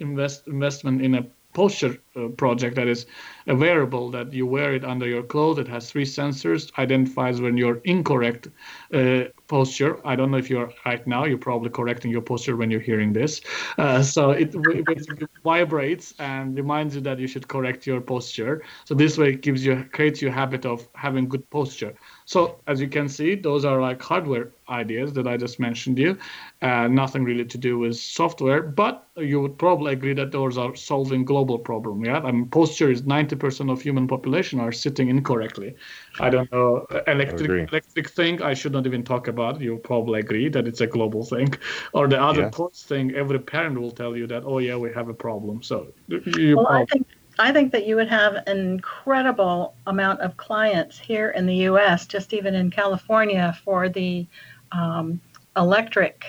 [0.00, 1.26] invest investment in a
[1.56, 3.06] posture uh, project that is
[3.46, 5.58] a wearable that you wear it under your clothes.
[5.58, 8.48] It has three sensors, identifies when you're incorrect
[8.92, 10.06] uh, posture.
[10.06, 11.24] I don't know if you're right now.
[11.24, 13.40] You're probably correcting your posture when you're hearing this.
[13.78, 18.62] Uh, so it, it vibrates and reminds you that you should correct your posture.
[18.84, 21.94] So this way, it gives you creates your habit of having good posture.
[22.26, 26.18] So as you can see, those are like hardware ideas that I just mentioned you.
[26.60, 30.74] Uh, nothing really to do with software, but you would probably agree that those are
[30.74, 32.04] solving global problem.
[32.04, 35.76] Yeah, I mean, posture is 90% of human population are sitting incorrectly.
[36.18, 38.42] I don't know electric electric thing.
[38.42, 39.60] I should not even talk about.
[39.60, 41.54] You probably agree that it's a global thing,
[41.92, 42.66] or the other yeah.
[42.74, 43.14] thing.
[43.14, 45.62] Every parent will tell you that, oh yeah, we have a problem.
[45.62, 46.56] So you.
[46.56, 47.06] Well, I think
[47.38, 52.06] I think that you would have an incredible amount of clients here in the U.S.,
[52.06, 54.26] just even in California, for the
[54.72, 55.20] um,
[55.56, 56.24] electric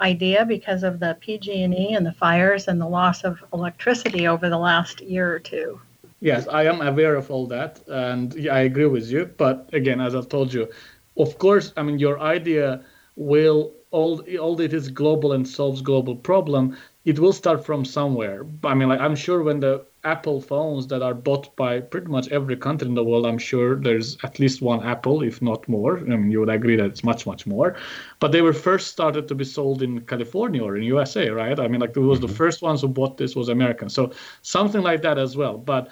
[0.00, 4.58] idea because of the PG&E and the fires and the loss of electricity over the
[4.58, 5.80] last year or two.
[6.20, 9.26] Yes, I am aware of all that, and I agree with you.
[9.36, 10.68] But again, as I've told you,
[11.16, 12.82] of course, I mean your idea
[13.16, 16.76] will all all it is global and solves global problem.
[17.04, 18.46] It will start from somewhere.
[18.64, 22.28] I mean, like I'm sure when the Apple phones that are bought by pretty much
[22.28, 23.26] every country in the world.
[23.26, 25.98] I'm sure there's at least one Apple, if not more.
[25.98, 27.76] I mean, you would agree that it's much, much more.
[28.18, 31.58] But they were first started to be sold in California or in USA, right?
[31.60, 32.28] I mean, like it was mm-hmm.
[32.28, 33.90] the first ones who bought this was American.
[33.90, 35.58] So something like that as well.
[35.58, 35.88] But,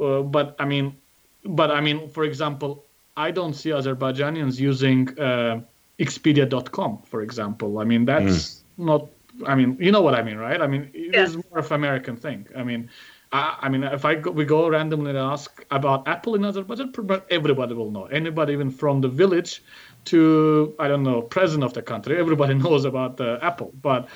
[0.00, 0.96] uh, but I mean,
[1.44, 2.84] but I mean, for example,
[3.16, 5.60] I don't see Azerbaijanians using uh,
[5.98, 7.78] Expedia.com, for example.
[7.78, 8.84] I mean, that's mm.
[8.84, 9.08] not.
[9.46, 10.60] I mean, you know what I mean, right?
[10.60, 11.22] I mean, it yeah.
[11.22, 12.46] is more of an American thing.
[12.56, 12.90] I mean,
[13.32, 16.92] I, I mean, if I go, we go randomly and ask about Apple in Azerbaijan,
[17.30, 18.06] everybody will know.
[18.06, 19.62] Anybody, even from the village
[20.06, 23.72] to I don't know, president of the country, everybody knows about uh, Apple.
[23.82, 24.08] But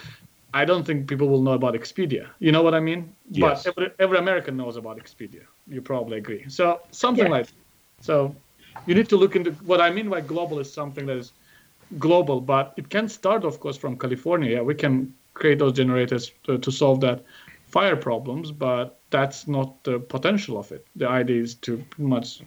[0.54, 2.28] I don't think people will know about Expedia.
[2.38, 3.14] You know what I mean?
[3.30, 3.64] Yes.
[3.64, 5.44] But every, every American knows about Expedia.
[5.66, 6.44] You probably agree.
[6.48, 7.54] So something like that.
[8.00, 8.34] So
[8.86, 11.32] you need to look into what I mean by global is something that is
[11.98, 14.56] global, but it can start, of course, from California.
[14.56, 17.24] Yeah, we can create those generators to, to solve that
[17.72, 20.86] fire problems, but that's not the potential of it.
[20.94, 22.42] The idea is to pretty much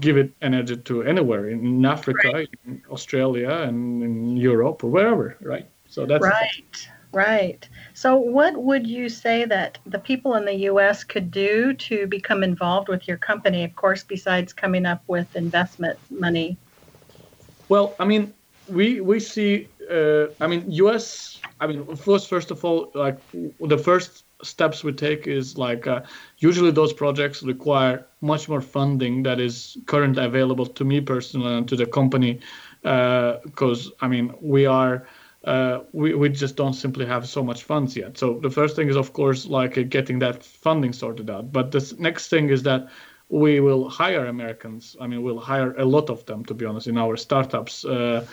[0.00, 2.48] give it energy to anywhere in Africa, right.
[2.66, 5.66] in Australia, and in Europe or wherever, right?
[5.88, 6.88] So that's right.
[7.10, 7.66] Right.
[7.94, 11.04] So, what would you say that the people in the U.S.
[11.04, 13.64] could do to become involved with your company?
[13.64, 16.58] Of course, besides coming up with investment money.
[17.70, 18.34] Well, I mean,
[18.68, 19.68] we we see.
[19.90, 21.40] Uh, I mean, U.S.
[21.60, 26.00] I mean, first first of all, like the first steps we take is like uh,
[26.38, 31.68] usually those projects require much more funding that is currently available to me personally and
[31.68, 32.40] to the company
[32.82, 35.06] because uh, I mean we are
[35.44, 38.18] uh, we, we just don't simply have so much funds yet.
[38.18, 41.52] So the first thing is of course like uh, getting that funding sorted out.
[41.52, 42.88] But the next thing is that
[43.28, 44.96] we will hire Americans.
[45.00, 47.84] I mean we'll hire a lot of them to be honest in our startups.
[47.84, 48.24] Uh,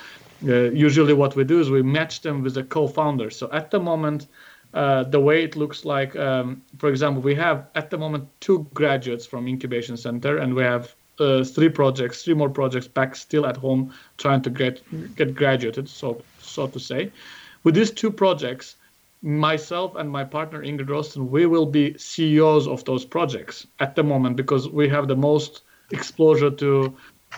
[0.48, 3.30] uh, usually what we do is we match them with a co-founder.
[3.30, 4.28] So at the moment
[4.76, 8.68] uh, the way it looks like, um, for example, we have at the moment two
[8.74, 13.46] graduates from incubation center, and we have uh, three projects, three more projects back still
[13.46, 14.82] at home trying to get
[15.16, 17.10] get graduated, so so to say.
[17.64, 18.76] With these two projects,
[19.22, 24.04] myself and my partner Ingrid Rosten, we will be CEOs of those projects at the
[24.04, 26.94] moment because we have the most exposure to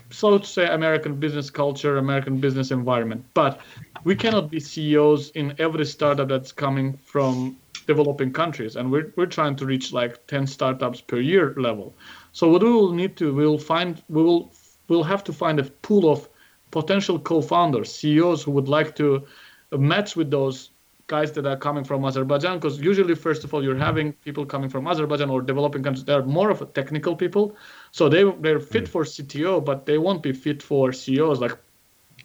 [0.09, 3.25] so to say American business culture, American business environment.
[3.33, 3.61] But
[4.03, 9.33] we cannot be CEOs in every startup that's coming from developing countries, and we're we're
[9.39, 11.95] trying to reach like 10 startups per year level.
[12.33, 14.51] So what we will need to we'll find we will
[14.87, 16.29] we'll have to find a pool of
[16.71, 19.25] potential co-founders, CEOs who would like to
[19.71, 20.69] match with those
[21.08, 24.70] guys that are coming from Azerbaijan because usually first of all you're having people coming
[24.70, 27.55] from Azerbaijan or developing countries they are more of a technical people
[27.91, 28.89] so they they're fit mm.
[28.89, 31.58] for CTO but they won't be fit for CEOs like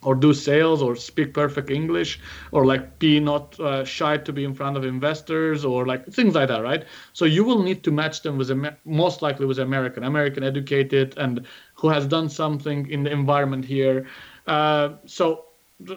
[0.03, 2.19] or do sales or speak perfect English
[2.51, 6.35] or like be not uh, shy to be in front of investors or like things
[6.35, 6.85] like that, right?
[7.13, 11.17] So you will need to match them with a most likely with American, American educated
[11.17, 14.07] and who has done something in the environment here.
[14.45, 15.45] Uh, so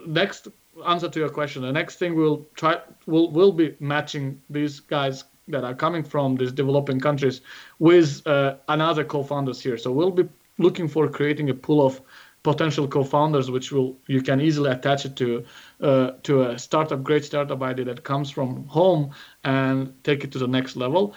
[0.07, 0.49] next
[0.85, 5.25] answer to your question, the next thing we'll try will will be matching these guys
[5.49, 7.41] that are coming from these developing countries
[7.79, 9.79] with uh, another co-founders here.
[9.79, 12.01] So we'll be looking for creating a pool of
[12.43, 15.45] potential co-founders, which will you can easily attach it to
[15.81, 19.11] uh, to a startup, great startup idea that comes from home
[19.45, 21.15] and take it to the next level,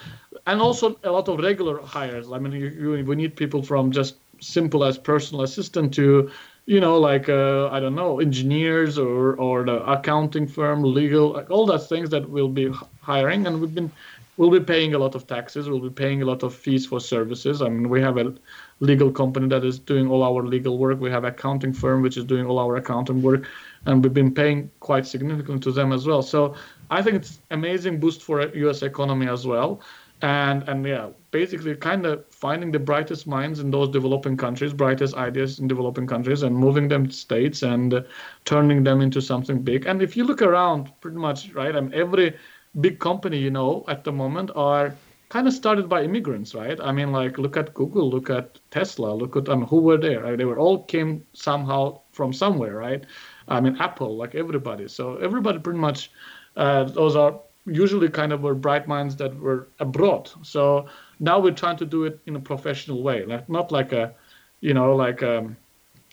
[0.48, 2.32] and also a lot of regular hires.
[2.32, 6.32] I mean, you, you, we need people from just simple as personal assistant to
[6.70, 11.66] you know like uh, i don't know engineers or or the accounting firm legal all
[11.66, 13.92] those things that we'll be hiring and we've been
[14.40, 15.70] we'll be paying a lot of taxes.
[15.70, 17.62] We'll be paying a lot of fees for services.
[17.62, 18.34] I mean, we have a
[18.80, 21.02] legal company that is doing all our legal work.
[21.02, 23.50] We have accounting firm which is doing all our accounting work,
[23.86, 26.22] and we've been paying quite significantly to them as well.
[26.22, 26.56] So
[26.90, 28.82] I think it's amazing boost for U.S.
[28.82, 29.82] economy as well
[30.22, 35.16] and and yeah basically kind of finding the brightest minds in those developing countries brightest
[35.16, 38.02] ideas in developing countries and moving them to states and uh,
[38.46, 39.86] turning them into something big.
[39.86, 42.36] And if you look around pretty much right I mean, every
[42.82, 44.94] big company you know at the moment are
[45.30, 46.80] kind of started by immigrants right?
[46.82, 49.98] I mean like look at google look at tesla look at I mean, who were
[49.98, 50.24] there?
[50.24, 50.38] Right?
[50.38, 53.06] they were all came somehow from somewhere right?
[53.48, 54.90] I mean apple like everybody.
[54.90, 56.12] So everybody pretty much
[56.58, 57.40] uh, those are
[57.72, 60.30] usually kind of were bright minds that were abroad.
[60.44, 60.88] So
[61.20, 64.14] now we're trying to do it in a professional way, like not like a,
[64.62, 65.56] you know, like um,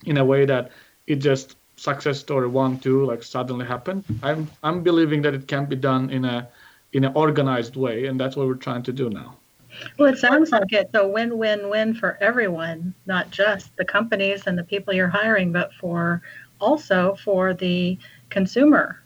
[0.04, 0.70] in a way that
[1.06, 4.04] it just success story one two like suddenly happened.
[4.22, 6.48] I'm I'm believing that it can be done in a
[6.92, 9.36] in an organized way, and that's what we're trying to do now.
[9.98, 14.64] Well, it sounds like it's a win-win-win for everyone, not just the companies and the
[14.64, 16.22] people you're hiring, but for
[16.60, 17.98] also for the
[18.30, 19.02] consumer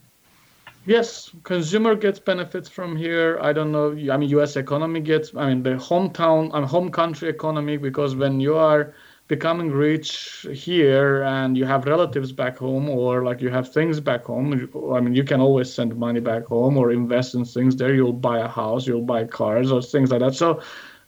[0.84, 3.38] Yes, consumer gets benefits from here.
[3.42, 3.90] I don't know.
[4.12, 4.56] I mean, U.S.
[4.56, 5.34] economy gets.
[5.36, 8.94] I mean, the hometown, mean, home country economy, because when you are
[9.28, 14.24] becoming rich here and you have relatives back home or like you have things back
[14.24, 17.94] home, I mean, you can always send money back home or invest in things there.
[17.94, 20.34] You'll buy a house, you'll buy cars or things like that.
[20.34, 20.62] So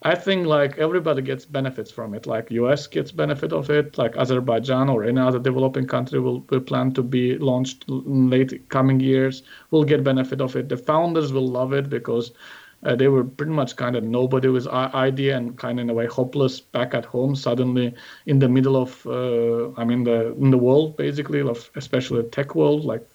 [0.04, 2.26] I think like everybody gets benefits from it.
[2.26, 3.96] Like US gets benefit of it.
[3.98, 8.68] Like Azerbaijan or any other developing country will, will plan to be launched in late
[8.68, 9.42] coming years.
[9.70, 10.68] Will get benefit of it.
[10.68, 12.32] The founders will love it because
[12.84, 15.94] uh, they were pretty much kind of nobody with idea and kind of in a
[15.94, 17.36] way hopeless back at home.
[17.36, 17.94] Suddenly
[18.26, 22.56] in the middle of uh, I mean the in the world basically of especially tech
[22.56, 23.06] world like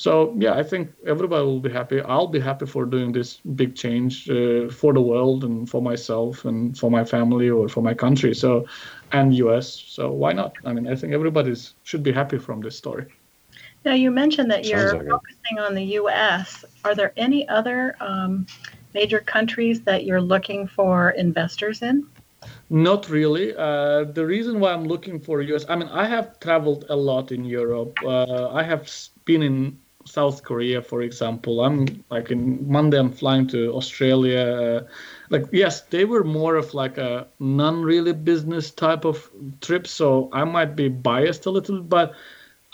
[0.00, 2.00] so yeah, I think everybody will be happy.
[2.00, 6.46] I'll be happy for doing this big change uh, for the world and for myself
[6.46, 8.34] and for my family or for my country.
[8.34, 8.64] So,
[9.12, 9.68] and U.S.
[9.68, 10.56] So why not?
[10.64, 13.12] I mean, I think everybody should be happy from this story.
[13.84, 15.66] Now you mentioned that you're like focusing it.
[15.68, 16.64] on the U.S.
[16.82, 18.46] Are there any other um,
[18.94, 22.06] major countries that you're looking for investors in?
[22.70, 23.54] Not really.
[23.54, 27.32] Uh, the reason why I'm looking for US, I mean, I have traveled a lot
[27.32, 27.98] in Europe.
[28.02, 28.90] Uh, I have
[29.26, 29.78] been in
[30.10, 31.60] South Korea, for example.
[31.60, 34.86] I'm like in Monday, I'm flying to Australia.
[35.30, 39.30] like, yes, they were more of like a non really business type of
[39.60, 39.86] trip.
[39.86, 42.14] So I might be biased a little, but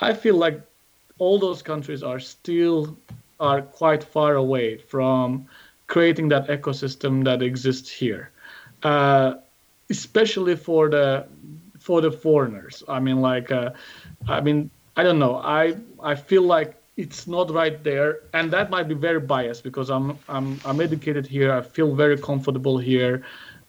[0.00, 0.60] I feel like
[1.18, 2.96] all those countries are still
[3.38, 5.46] are quite far away from
[5.86, 8.30] creating that ecosystem that exists here.
[8.82, 9.34] Uh,
[9.90, 11.26] especially for the
[11.78, 12.82] for the foreigners.
[12.88, 13.70] I mean, like, uh,
[14.26, 15.36] I mean, I don't know.
[15.36, 19.90] I I feel like it's not right there and that might be very biased because
[19.90, 21.52] i'm i'm i'm educated here.
[21.52, 23.22] I feel very comfortable here.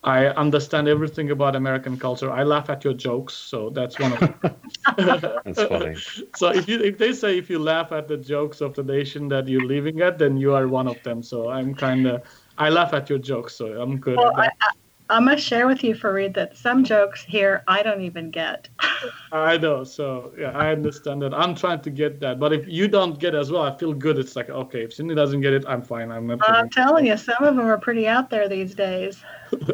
[0.04, 2.32] I understand everything about american culture.
[2.32, 4.34] I laugh at your jokes so that's one of them.
[5.46, 5.96] That's funny.
[6.36, 9.28] So if you if they say if you laugh at the jokes of the nation
[9.30, 11.22] that you're living at then you are one of them.
[11.22, 12.24] So i'm kind of
[12.58, 14.50] i laugh at your jokes so i'm good well, I,
[15.10, 18.68] I must share with you, Farid, that some jokes here I don't even get.
[19.32, 21.34] I know, so yeah, I understand that.
[21.34, 23.94] I'm trying to get that, but if you don't get it as well, I feel
[23.94, 24.18] good.
[24.18, 26.12] It's like okay, if Cindy doesn't get it, I'm fine.
[26.12, 26.50] I'm not.
[26.50, 29.24] I'm telling you, some of them are pretty out there these days.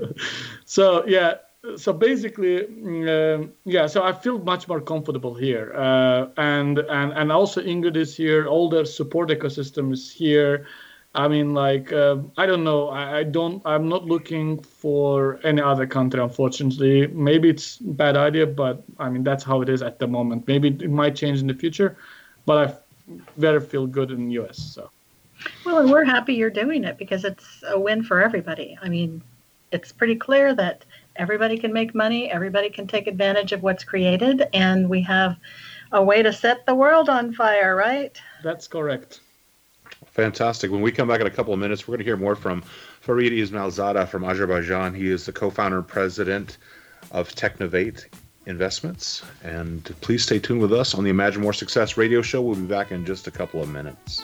[0.65, 1.35] so yeah,
[1.77, 2.65] so basically,
[3.09, 7.95] uh, yeah, so I feel much more comfortable here, uh, and and and also Ingrid
[7.95, 8.45] is here.
[8.47, 10.67] All the support ecosystem is here.
[11.15, 12.89] I mean, like uh, I don't know.
[12.89, 13.61] I, I, don't.
[13.65, 17.05] I'm not looking for any other country, unfortunately.
[17.07, 20.47] Maybe it's a bad idea, but I mean that's how it is at the moment.
[20.47, 21.97] Maybe it might change in the future,
[22.47, 24.57] but I better feel good in the U.S.
[24.57, 24.89] So.
[25.65, 28.77] Well, and we're happy you're doing it because it's a win for everybody.
[28.81, 29.21] I mean,
[29.71, 30.85] it's pretty clear that
[31.15, 35.37] everybody can make money, everybody can take advantage of what's created, and we have
[35.91, 38.19] a way to set the world on fire, right?
[38.43, 39.19] That's correct.
[40.13, 40.69] Fantastic.
[40.69, 42.61] When we come back in a couple of minutes, we're going to hear more from
[43.01, 44.93] Farid Ismayilzada from Azerbaijan.
[44.93, 46.59] He is the co-founder and president
[47.11, 48.05] of Technovate
[48.45, 49.23] Investments.
[49.43, 52.43] And please stay tuned with us on the Imagine More Success radio show.
[52.43, 54.23] We'll be back in just a couple of minutes.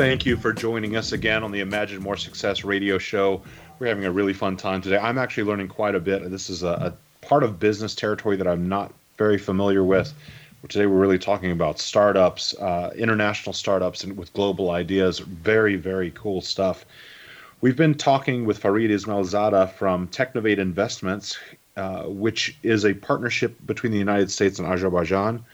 [0.00, 3.42] Thank you for joining us again on the Imagine More Success radio show.
[3.78, 4.96] We're having a really fun time today.
[4.96, 6.30] I'm actually learning quite a bit.
[6.30, 10.14] This is a, a part of business territory that I'm not very familiar with.
[10.70, 15.18] Today, we're really talking about startups, uh, international startups, and with global ideas.
[15.18, 16.86] Very, very cool stuff.
[17.60, 21.38] We've been talking with Farid Ismayilzada from Technovate Investments.
[21.76, 25.44] uh, which is a partnership between the United States and Azerbaijan.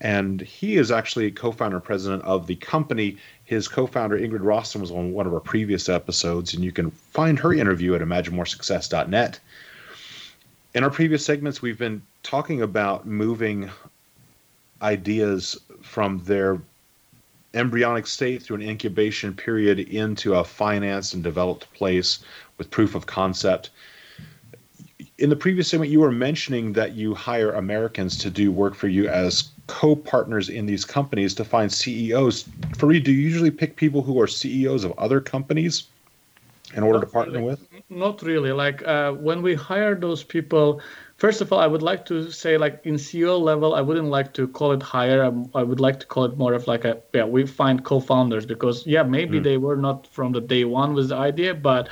[0.00, 3.16] And he is actually co-founder and president of the company.
[3.46, 7.38] His co-founder Ingrid Rossen was on one of our previous episodes, and you can find
[7.38, 9.40] her interview at imaginemoresuccess.net.
[10.74, 13.70] In our previous segments, we've been talking about moving
[14.82, 16.60] ideas from their
[17.54, 22.18] embryonic state through an incubation period into a financed and developed place
[22.58, 23.70] with proof of concept.
[25.18, 28.88] In the previous segment, you were mentioning that you hire Americans to do work for
[28.88, 32.48] you as co-partners in these companies to find CEOs.
[32.76, 35.88] Farid, do you usually pick people who are CEOs of other companies
[36.74, 37.44] in order Not to partner really.
[37.44, 37.68] with?
[37.88, 38.52] Not really.
[38.52, 40.80] Like uh, when we hire those people,
[41.16, 44.32] first of all, I would like to say, like in CEO level, I wouldn't like
[44.34, 45.24] to call it hire.
[45.24, 47.24] I, I would like to call it more of like a yeah.
[47.24, 49.44] We find co-founders because yeah, maybe Mm.
[49.44, 51.88] they were not from the day one with the idea, but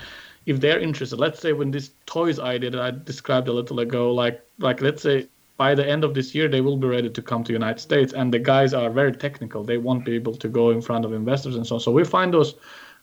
[0.47, 4.13] if they're interested, let's say when this toys idea that I described a little ago,
[4.13, 5.27] like like let's say
[5.57, 8.13] by the end of this year they will be ready to come to United States,
[8.13, 9.65] and the guys are very technical.
[9.65, 11.81] They won't be able to go in front of investors and so on.
[11.81, 12.55] So we find those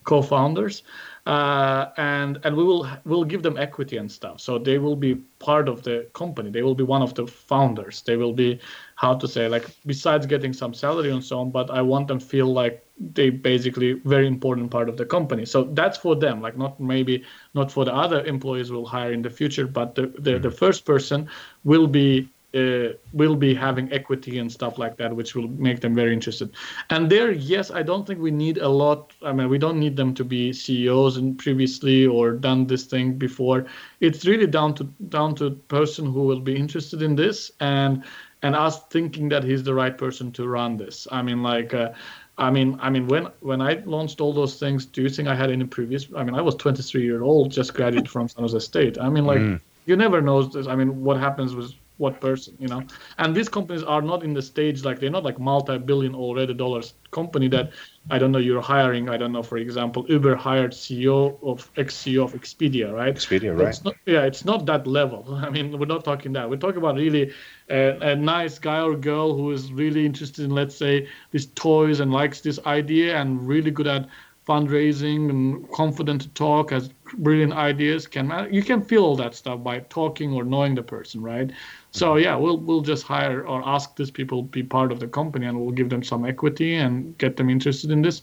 [0.04, 0.84] co-founders
[1.28, 4.42] uh, and and we will will give them equity and stuff.
[4.42, 6.50] So they will be part of the company.
[6.50, 8.02] They will be one of the founders.
[8.02, 8.60] They will be
[8.96, 12.20] how to say like besides getting some salary and so on but i want them
[12.20, 15.46] feel like they basically very important part of the company.
[15.46, 17.24] So that's for them like not maybe
[17.54, 20.86] not for the other employees we'll hire in the future but the the, the first
[20.86, 21.30] person
[21.64, 25.96] will be uh, will be having equity and stuff like that, which will make them
[25.96, 26.52] very interested.
[26.90, 29.14] And there, yes, I don't think we need a lot.
[29.24, 33.14] I mean, we don't need them to be CEOs and previously or done this thing
[33.14, 33.66] before.
[34.00, 38.04] It's really down to down to person who will be interested in this and
[38.44, 41.08] and us thinking that he's the right person to run this.
[41.12, 41.74] I mean, like.
[41.74, 41.92] Uh,
[42.38, 45.36] I mean, I mean, when when I launched all those things, do you think I
[45.36, 46.08] had any previous?
[46.16, 48.98] I mean, I was 23 year old, just graduated from San Jose State.
[48.98, 49.60] I mean, like, Mm.
[49.86, 50.42] you never know.
[50.42, 50.66] This.
[50.66, 51.72] I mean, what happens with
[52.02, 52.84] what person, you know?
[53.20, 56.96] And these companies are not in the stage like they're not like multi-billion already dollars
[57.12, 57.72] company that
[58.10, 59.08] I don't know you're hiring.
[59.08, 63.14] I don't know, for example, Uber hired CEO of ex-CEO of Expedia, right?
[63.16, 63.70] Expedia, right.
[63.70, 65.24] It's not, yeah, it's not that level.
[65.48, 66.50] I mean, we're not talking that.
[66.50, 67.32] We're talking about really
[67.70, 72.00] a, a nice guy or girl who is really interested in, let's say, these toys
[72.00, 74.08] and likes this idea and really good at
[74.48, 78.08] fundraising and confident to talk, has brilliant ideas.
[78.08, 81.52] Can you can feel all that stuff by talking or knowing the person, right?
[81.92, 82.24] So mm-hmm.
[82.24, 85.46] yeah, we'll we'll just hire or ask these people to be part of the company,
[85.46, 88.22] and we'll give them some equity and get them interested in this.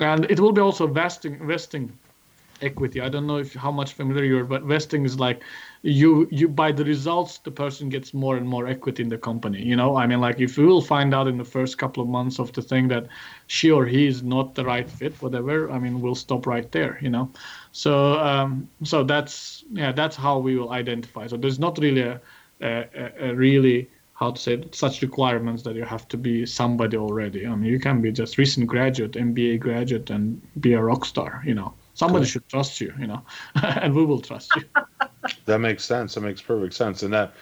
[0.00, 1.92] And it will be also vesting vesting
[2.62, 3.00] equity.
[3.00, 5.42] I don't know if how much familiar you are, but vesting is like
[5.82, 9.62] you you by the results the person gets more and more equity in the company.
[9.62, 12.08] You know, I mean, like if we will find out in the first couple of
[12.08, 13.06] months of the thing that
[13.46, 15.70] she or he is not the right fit, whatever.
[15.70, 16.98] I mean, we'll stop right there.
[17.00, 17.30] You know,
[17.78, 21.26] so um, so that's yeah, that's how we will identify.
[21.26, 22.20] So there's not really a,
[22.60, 26.44] a, a- a really how to say it, such requirements that you have to be
[26.44, 27.46] somebody already.
[27.46, 31.42] I mean, you can be just recent graduate, MBA graduate, and be a rock star.
[31.46, 32.30] You know, somebody Cool.
[32.32, 32.92] should trust you.
[32.98, 33.22] You know,
[33.62, 34.64] and we will trust you.
[35.46, 36.14] That makes sense.
[36.14, 37.02] That makes perfect sense.
[37.02, 37.34] And that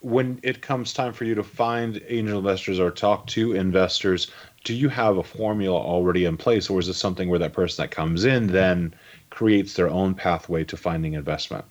[0.00, 4.30] when it comes time for you to find angel investors or talk to investors,
[4.64, 7.82] do you have a formula already in place, or is this something where that person
[7.82, 8.94] that comes in then
[9.30, 11.64] creates their own pathway to finding investment?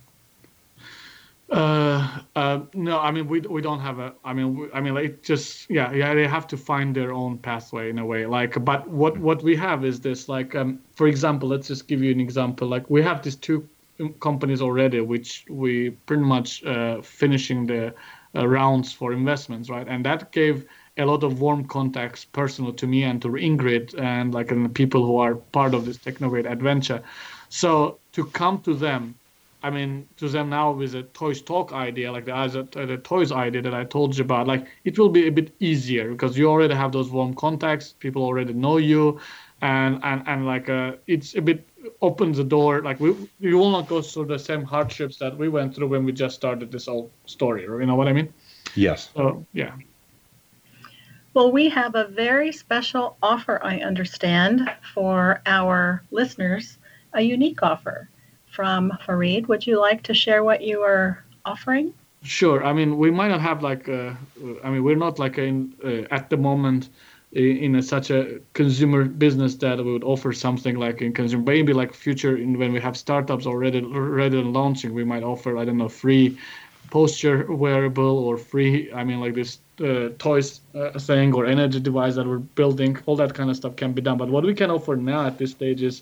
[1.51, 4.13] Uh, uh, no, I mean we we don't have a.
[4.23, 7.39] I mean we, I mean like just yeah yeah they have to find their own
[7.39, 8.25] pathway in a way.
[8.27, 12.03] Like but what what we have is this like um for example let's just give
[12.03, 13.67] you an example like we have these two
[14.19, 17.93] companies already which we pretty much uh, finishing the
[18.35, 20.65] uh, rounds for investments right and that gave
[20.99, 24.69] a lot of warm contacts personal to me and to Ingrid and like and the
[24.69, 27.01] people who are part of this Technovate adventure.
[27.49, 29.15] So to come to them
[29.61, 33.61] I mean, to them now with a Toys Talk idea, like the, the Toys idea
[33.61, 36.75] that I told you about, like it will be a bit easier because you already
[36.75, 37.93] have those warm contacts.
[37.99, 39.19] People already know you,
[39.61, 41.67] and and and like uh, it's a bit
[42.01, 42.81] opens the door.
[42.81, 46.05] Like we we will not go through the same hardships that we went through when
[46.05, 47.63] we just started this whole story.
[47.63, 48.33] You know what I mean?
[48.75, 49.09] Yes.
[49.13, 49.73] So yeah.
[51.33, 56.78] Well, we have a very special offer, I understand, for our listeners,
[57.13, 58.09] a unique offer
[58.51, 59.47] from Farid.
[59.47, 61.93] Would you like to share what you are offering?
[62.23, 62.63] Sure.
[62.65, 64.13] I mean, we might not have like, uh,
[64.63, 66.89] I mean, we're not like in uh, at the moment
[67.31, 71.43] in, a, such a consumer business that we would offer something like in consumer.
[71.43, 75.57] Maybe like future in when we have startups already ready and launching, we might offer
[75.57, 76.37] I don't know free
[76.89, 78.91] posture wearable or free.
[78.91, 82.97] I mean, like this uh, toys uh, thing or energy device that we're building.
[83.05, 84.17] All that kind of stuff can be done.
[84.17, 86.01] But what we can offer now at this stage is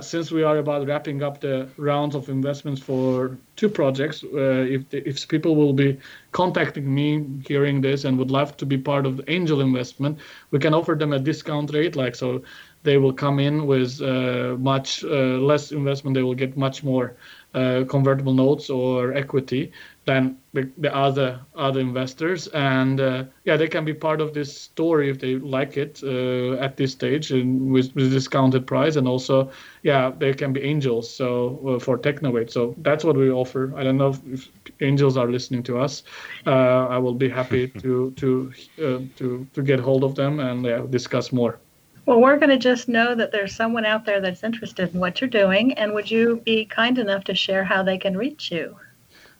[0.00, 4.82] since we are about wrapping up the rounds of investments for two projects, uh, if
[4.92, 5.98] if people will be
[6.32, 10.18] contacting me hearing this and would love to be part of the angel investment,
[10.50, 11.96] we can offer them a discount rate.
[11.96, 12.42] Like so,
[12.82, 16.14] they will come in with uh, much uh, less investment.
[16.14, 17.16] They will get much more
[17.54, 19.72] uh, convertible notes or equity
[20.06, 22.46] than the, the other other investors.
[22.48, 26.54] And uh, yeah they can be part of this story if they like it uh,
[26.54, 28.96] at this stage and with, with discounted price.
[28.96, 29.50] And also
[29.82, 32.50] yeah they can be angels so uh, for technovate.
[32.50, 33.72] So that's what we offer.
[33.76, 34.50] I don't know if, if
[34.80, 36.04] angels are listening to us.
[36.46, 40.64] Uh, i will be happy to to uh, to to get hold of them and
[40.64, 41.58] yeah, discuss more.
[42.06, 45.20] Well, we're going to just know that there's someone out there that's interested in what
[45.20, 45.72] you're doing.
[45.72, 48.76] And would you be kind enough to share how they can reach you?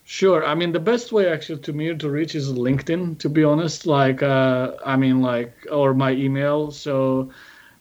[0.09, 0.45] Sure.
[0.47, 3.19] I mean, the best way actually to me to reach is LinkedIn.
[3.19, 6.71] To be honest, like uh, I mean, like or my email.
[6.71, 7.31] So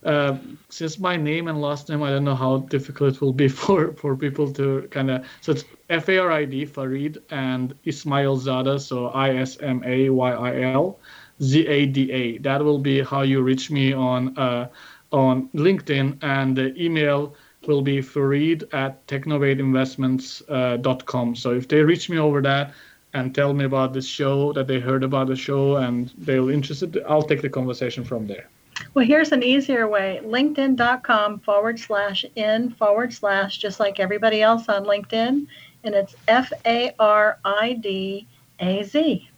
[0.04, 0.38] uh,
[0.70, 3.94] since my name and last name, I don't know how difficult it will be for
[3.94, 5.26] for people to kind of.
[5.42, 8.80] So it's F A R I D Farid and Ismayilzada.
[8.82, 11.00] So I S M A Y I L
[11.42, 12.38] Z A D A.
[12.40, 14.70] That will be how you reach me on uh,
[15.12, 17.36] on LinkedIn and the email
[17.68, 21.32] will be Farid at technovateinvestments.com.
[21.32, 22.74] Uh, so if they reach me over that
[23.14, 27.02] and tell me about this show, that they heard about the show and they're interested,
[27.08, 28.50] I'll take the conversation from there.
[28.94, 34.68] Well, here's an easier way linkedin.com forward slash in forward slash, just like everybody else
[34.68, 35.48] on LinkedIn.
[35.84, 38.28] And it's F A R I D
[38.60, 39.30] A Z.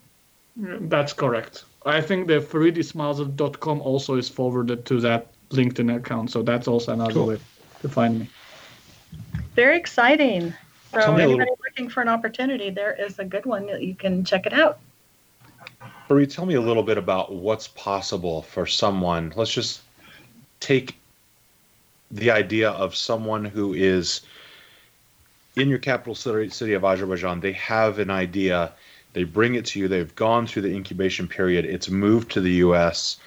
[0.55, 1.65] That's correct.
[1.86, 6.32] I think the faridismailzad.com also is forwarded to that LinkedIn account.
[6.32, 7.28] So that's also another cool.
[7.28, 7.39] way
[7.82, 8.30] to find me.
[9.55, 10.53] Very exciting.
[10.93, 11.59] So anybody little...
[11.65, 13.67] looking for an opportunity, there is a good one.
[13.67, 14.80] That you can check it out.
[16.09, 19.34] Marie, tell me a little bit about what's possible for someone.
[19.36, 19.82] Let's just
[20.59, 20.95] take
[22.09, 24.21] the idea of someone who is
[25.57, 27.41] in your capital city of Azerbaijan.
[27.41, 28.71] They have an idea,
[29.13, 32.53] they bring it to you, they've gone through the incubation period, it's moved to the
[32.53, 33.17] US,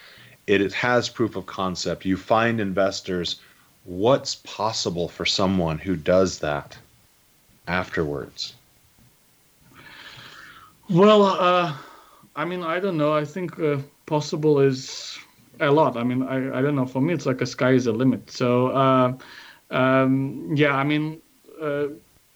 [0.47, 2.05] it has proof of concept.
[2.05, 3.41] You find investors
[3.85, 6.79] what's possible for someone who does that
[7.67, 8.55] afterwards?
[10.89, 11.75] Well, uh,
[12.35, 13.13] I mean, I don't know.
[13.13, 15.19] I think uh, possible is
[15.61, 15.97] a lot.
[15.97, 16.87] I mean, I, I don't know.
[16.87, 18.31] For me, it's like a sky is a limit.
[18.31, 19.13] So, uh,
[19.71, 21.21] um, yeah, I mean,
[21.61, 21.89] uh,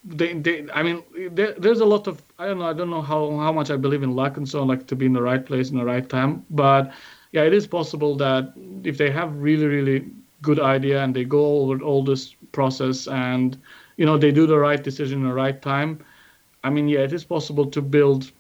[0.05, 3.03] they, they, I mean, there, there's a lot of, I don't know, I don't know
[3.03, 5.23] how, how much I believe in luck and so on, like to be in the
[5.23, 6.45] right place in the right time.
[6.51, 6.93] But
[7.33, 8.53] yeah, it is possible that
[8.85, 10.05] if they have really, really
[10.49, 13.59] good idea and they go over all this process and
[13.97, 16.05] you know they do the right decision in the right time.
[16.67, 18.33] I mean yeah it is possible to build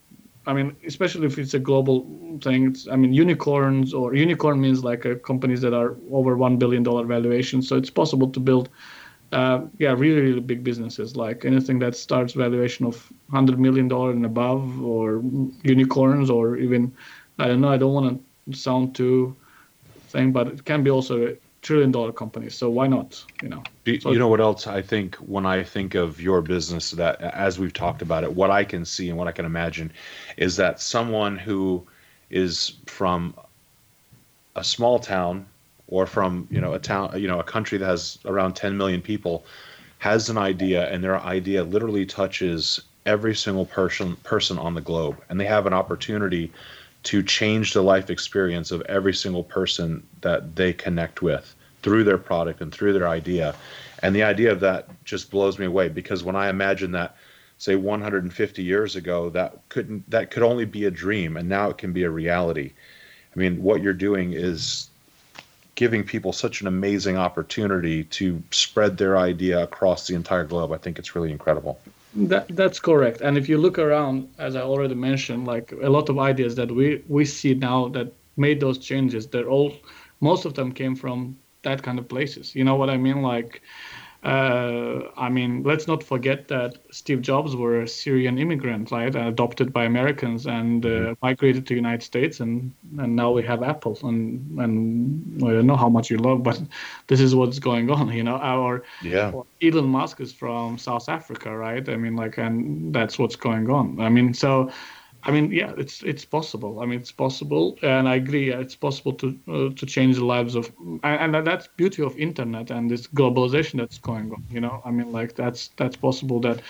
[0.47, 1.97] i mean especially if it's a global
[2.43, 6.83] thing it's, i mean unicorns or unicorn means like companies that are over 1 billion
[6.83, 7.63] dollar valuation.
[7.63, 8.69] So it's possible to build
[9.33, 12.95] uh, yeah really really big businesses like anything that starts valuation of
[13.31, 15.23] 100 million dollar and above or
[15.63, 16.93] unicorns or even
[17.39, 18.07] i don't know i don't want
[18.51, 19.35] to sound too
[20.09, 22.55] thing but it can be also trillion dollar companies.
[22.55, 23.25] So why not?
[23.43, 23.63] You know.
[23.85, 27.21] You, so, you know what else I think when I think of your business that
[27.21, 29.91] as we've talked about it, what I can see and what I can imagine
[30.37, 31.85] is that someone who
[32.31, 33.35] is from
[34.55, 35.47] a small town
[35.89, 39.03] or from you know a town you know a country that has around 10 million
[39.03, 39.45] people
[39.99, 45.17] has an idea and their idea literally touches every single person person on the globe
[45.29, 46.51] and they have an opportunity
[47.03, 51.54] to change the life experience of every single person that they connect with
[51.85, 53.55] through their product and through their idea.
[54.03, 57.15] And the idea of that just blows me away because when I imagine that
[57.59, 61.79] say 150 years ago that couldn't that could only be a dream and now it
[61.79, 62.73] can be a reality.
[63.35, 64.89] I mean, what you're doing is
[65.75, 70.73] giving people such an amazing opportunity to spread their idea across the entire globe.
[70.73, 71.79] I think it's really incredible.
[72.15, 73.21] That, that's correct.
[73.23, 76.71] And if you look around, as I already mentioned, like a lot of ideas that
[76.71, 79.75] we, we see now that made those changes, they're all,
[80.21, 82.55] most of them came from that kind of places.
[82.55, 83.23] You know what I mean?
[83.23, 83.63] Like,
[84.25, 89.15] uh, I mean, let's not forget that Steve Jobs were a Syrian immigrant, right?
[89.15, 91.13] Adopted by Americans and uh, mm-hmm.
[91.21, 95.67] migrated to the United States, and and now we have Apple, and and I don't
[95.67, 96.59] know how much you love, but
[97.07, 98.37] this is what's going on, you know.
[98.37, 99.31] Our yeah.
[99.61, 101.87] Elon Musk is from South Africa, right?
[101.87, 104.01] I mean, like, and that's what's going on.
[104.01, 104.71] I mean, so
[105.27, 106.81] I mean, yeah, it's it's possible.
[106.81, 108.53] I mean, it's possible, and I agree.
[108.53, 110.71] It's possible to uh, to change the lives of,
[111.03, 114.45] and, and that's beauty of internet and this globalization that's going on.
[114.51, 116.61] You know, I mean, like that's that's possible that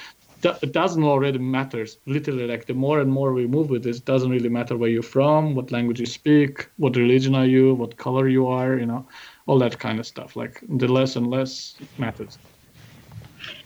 [0.44, 1.98] it doesn't already matters.
[2.06, 4.90] Literally, like the more and more we move with this, it doesn't really matter where
[4.90, 8.78] you're from, what language you speak, what religion are you, what color you are.
[8.78, 9.04] You know,
[9.46, 10.36] all that kind of stuff.
[10.36, 12.38] Like the less and less matters.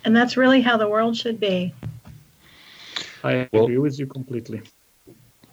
[0.05, 1.75] And that's really how the world should be.
[3.25, 4.63] I well, agree with you completely.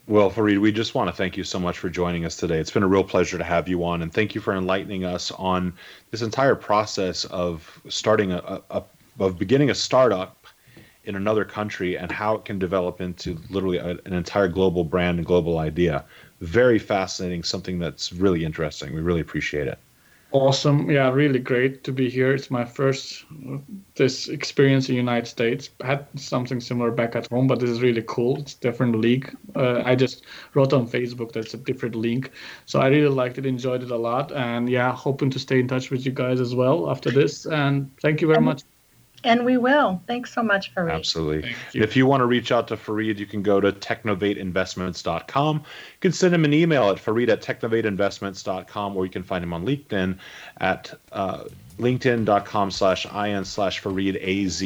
[0.07, 2.59] Well, Farid, we just want to thank you so much for joining us today.
[2.59, 5.31] It's been a real pleasure to have you on, and thank you for enlightening us
[5.31, 5.73] on
[6.11, 8.83] this entire process of starting a, a
[9.19, 10.45] of beginning a startup
[11.05, 15.17] in another country and how it can develop into literally a, an entire global brand
[15.17, 16.05] and global idea.
[16.39, 18.93] Very fascinating, something that's really interesting.
[18.93, 19.79] We really appreciate it
[20.35, 20.89] awesome.
[20.89, 22.33] Yeah really great to be here.
[22.33, 23.25] It's my first
[23.95, 25.69] this experience in the united states.
[25.81, 28.37] I had something similar back at home but this is really cool.
[28.39, 29.33] It's different league.
[29.55, 32.31] Uh, i just wrote on facebook that's a different link
[32.65, 34.31] so i really liked it enjoyed it a lot.
[34.33, 37.45] And yeah hoping to stay in touch with you guys as well after this.
[37.45, 38.63] And thank you very much
[39.25, 40.01] and we will.
[40.07, 40.93] Thanks so much, Farid.
[40.93, 41.53] Absolutely.
[41.73, 41.81] You.
[41.81, 45.55] If you want to reach out to Farid, you can go to technovateinvestments.com.
[45.57, 49.53] You can send him an email at farid at technovateinvestments.com, or you can find him
[49.53, 50.17] on LinkedIn
[50.61, 51.45] at uh,
[51.79, 54.63] linkedin.com slash in slash Farid AZ.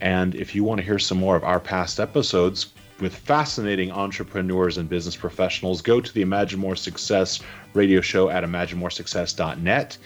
[0.00, 4.78] And if you want to hear some more of our past episodes with fascinating entrepreneurs
[4.78, 7.40] and business professionals, go to the Imagine More Success
[7.74, 9.98] radio show at imaginemoresuccess.net.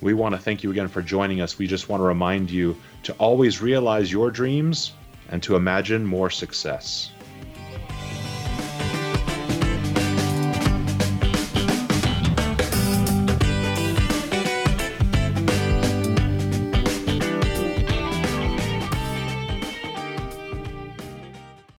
[0.00, 1.58] We want to thank you again for joining us.
[1.58, 4.92] We just want to remind you to always realize your dreams
[5.28, 7.10] and to imagine more success.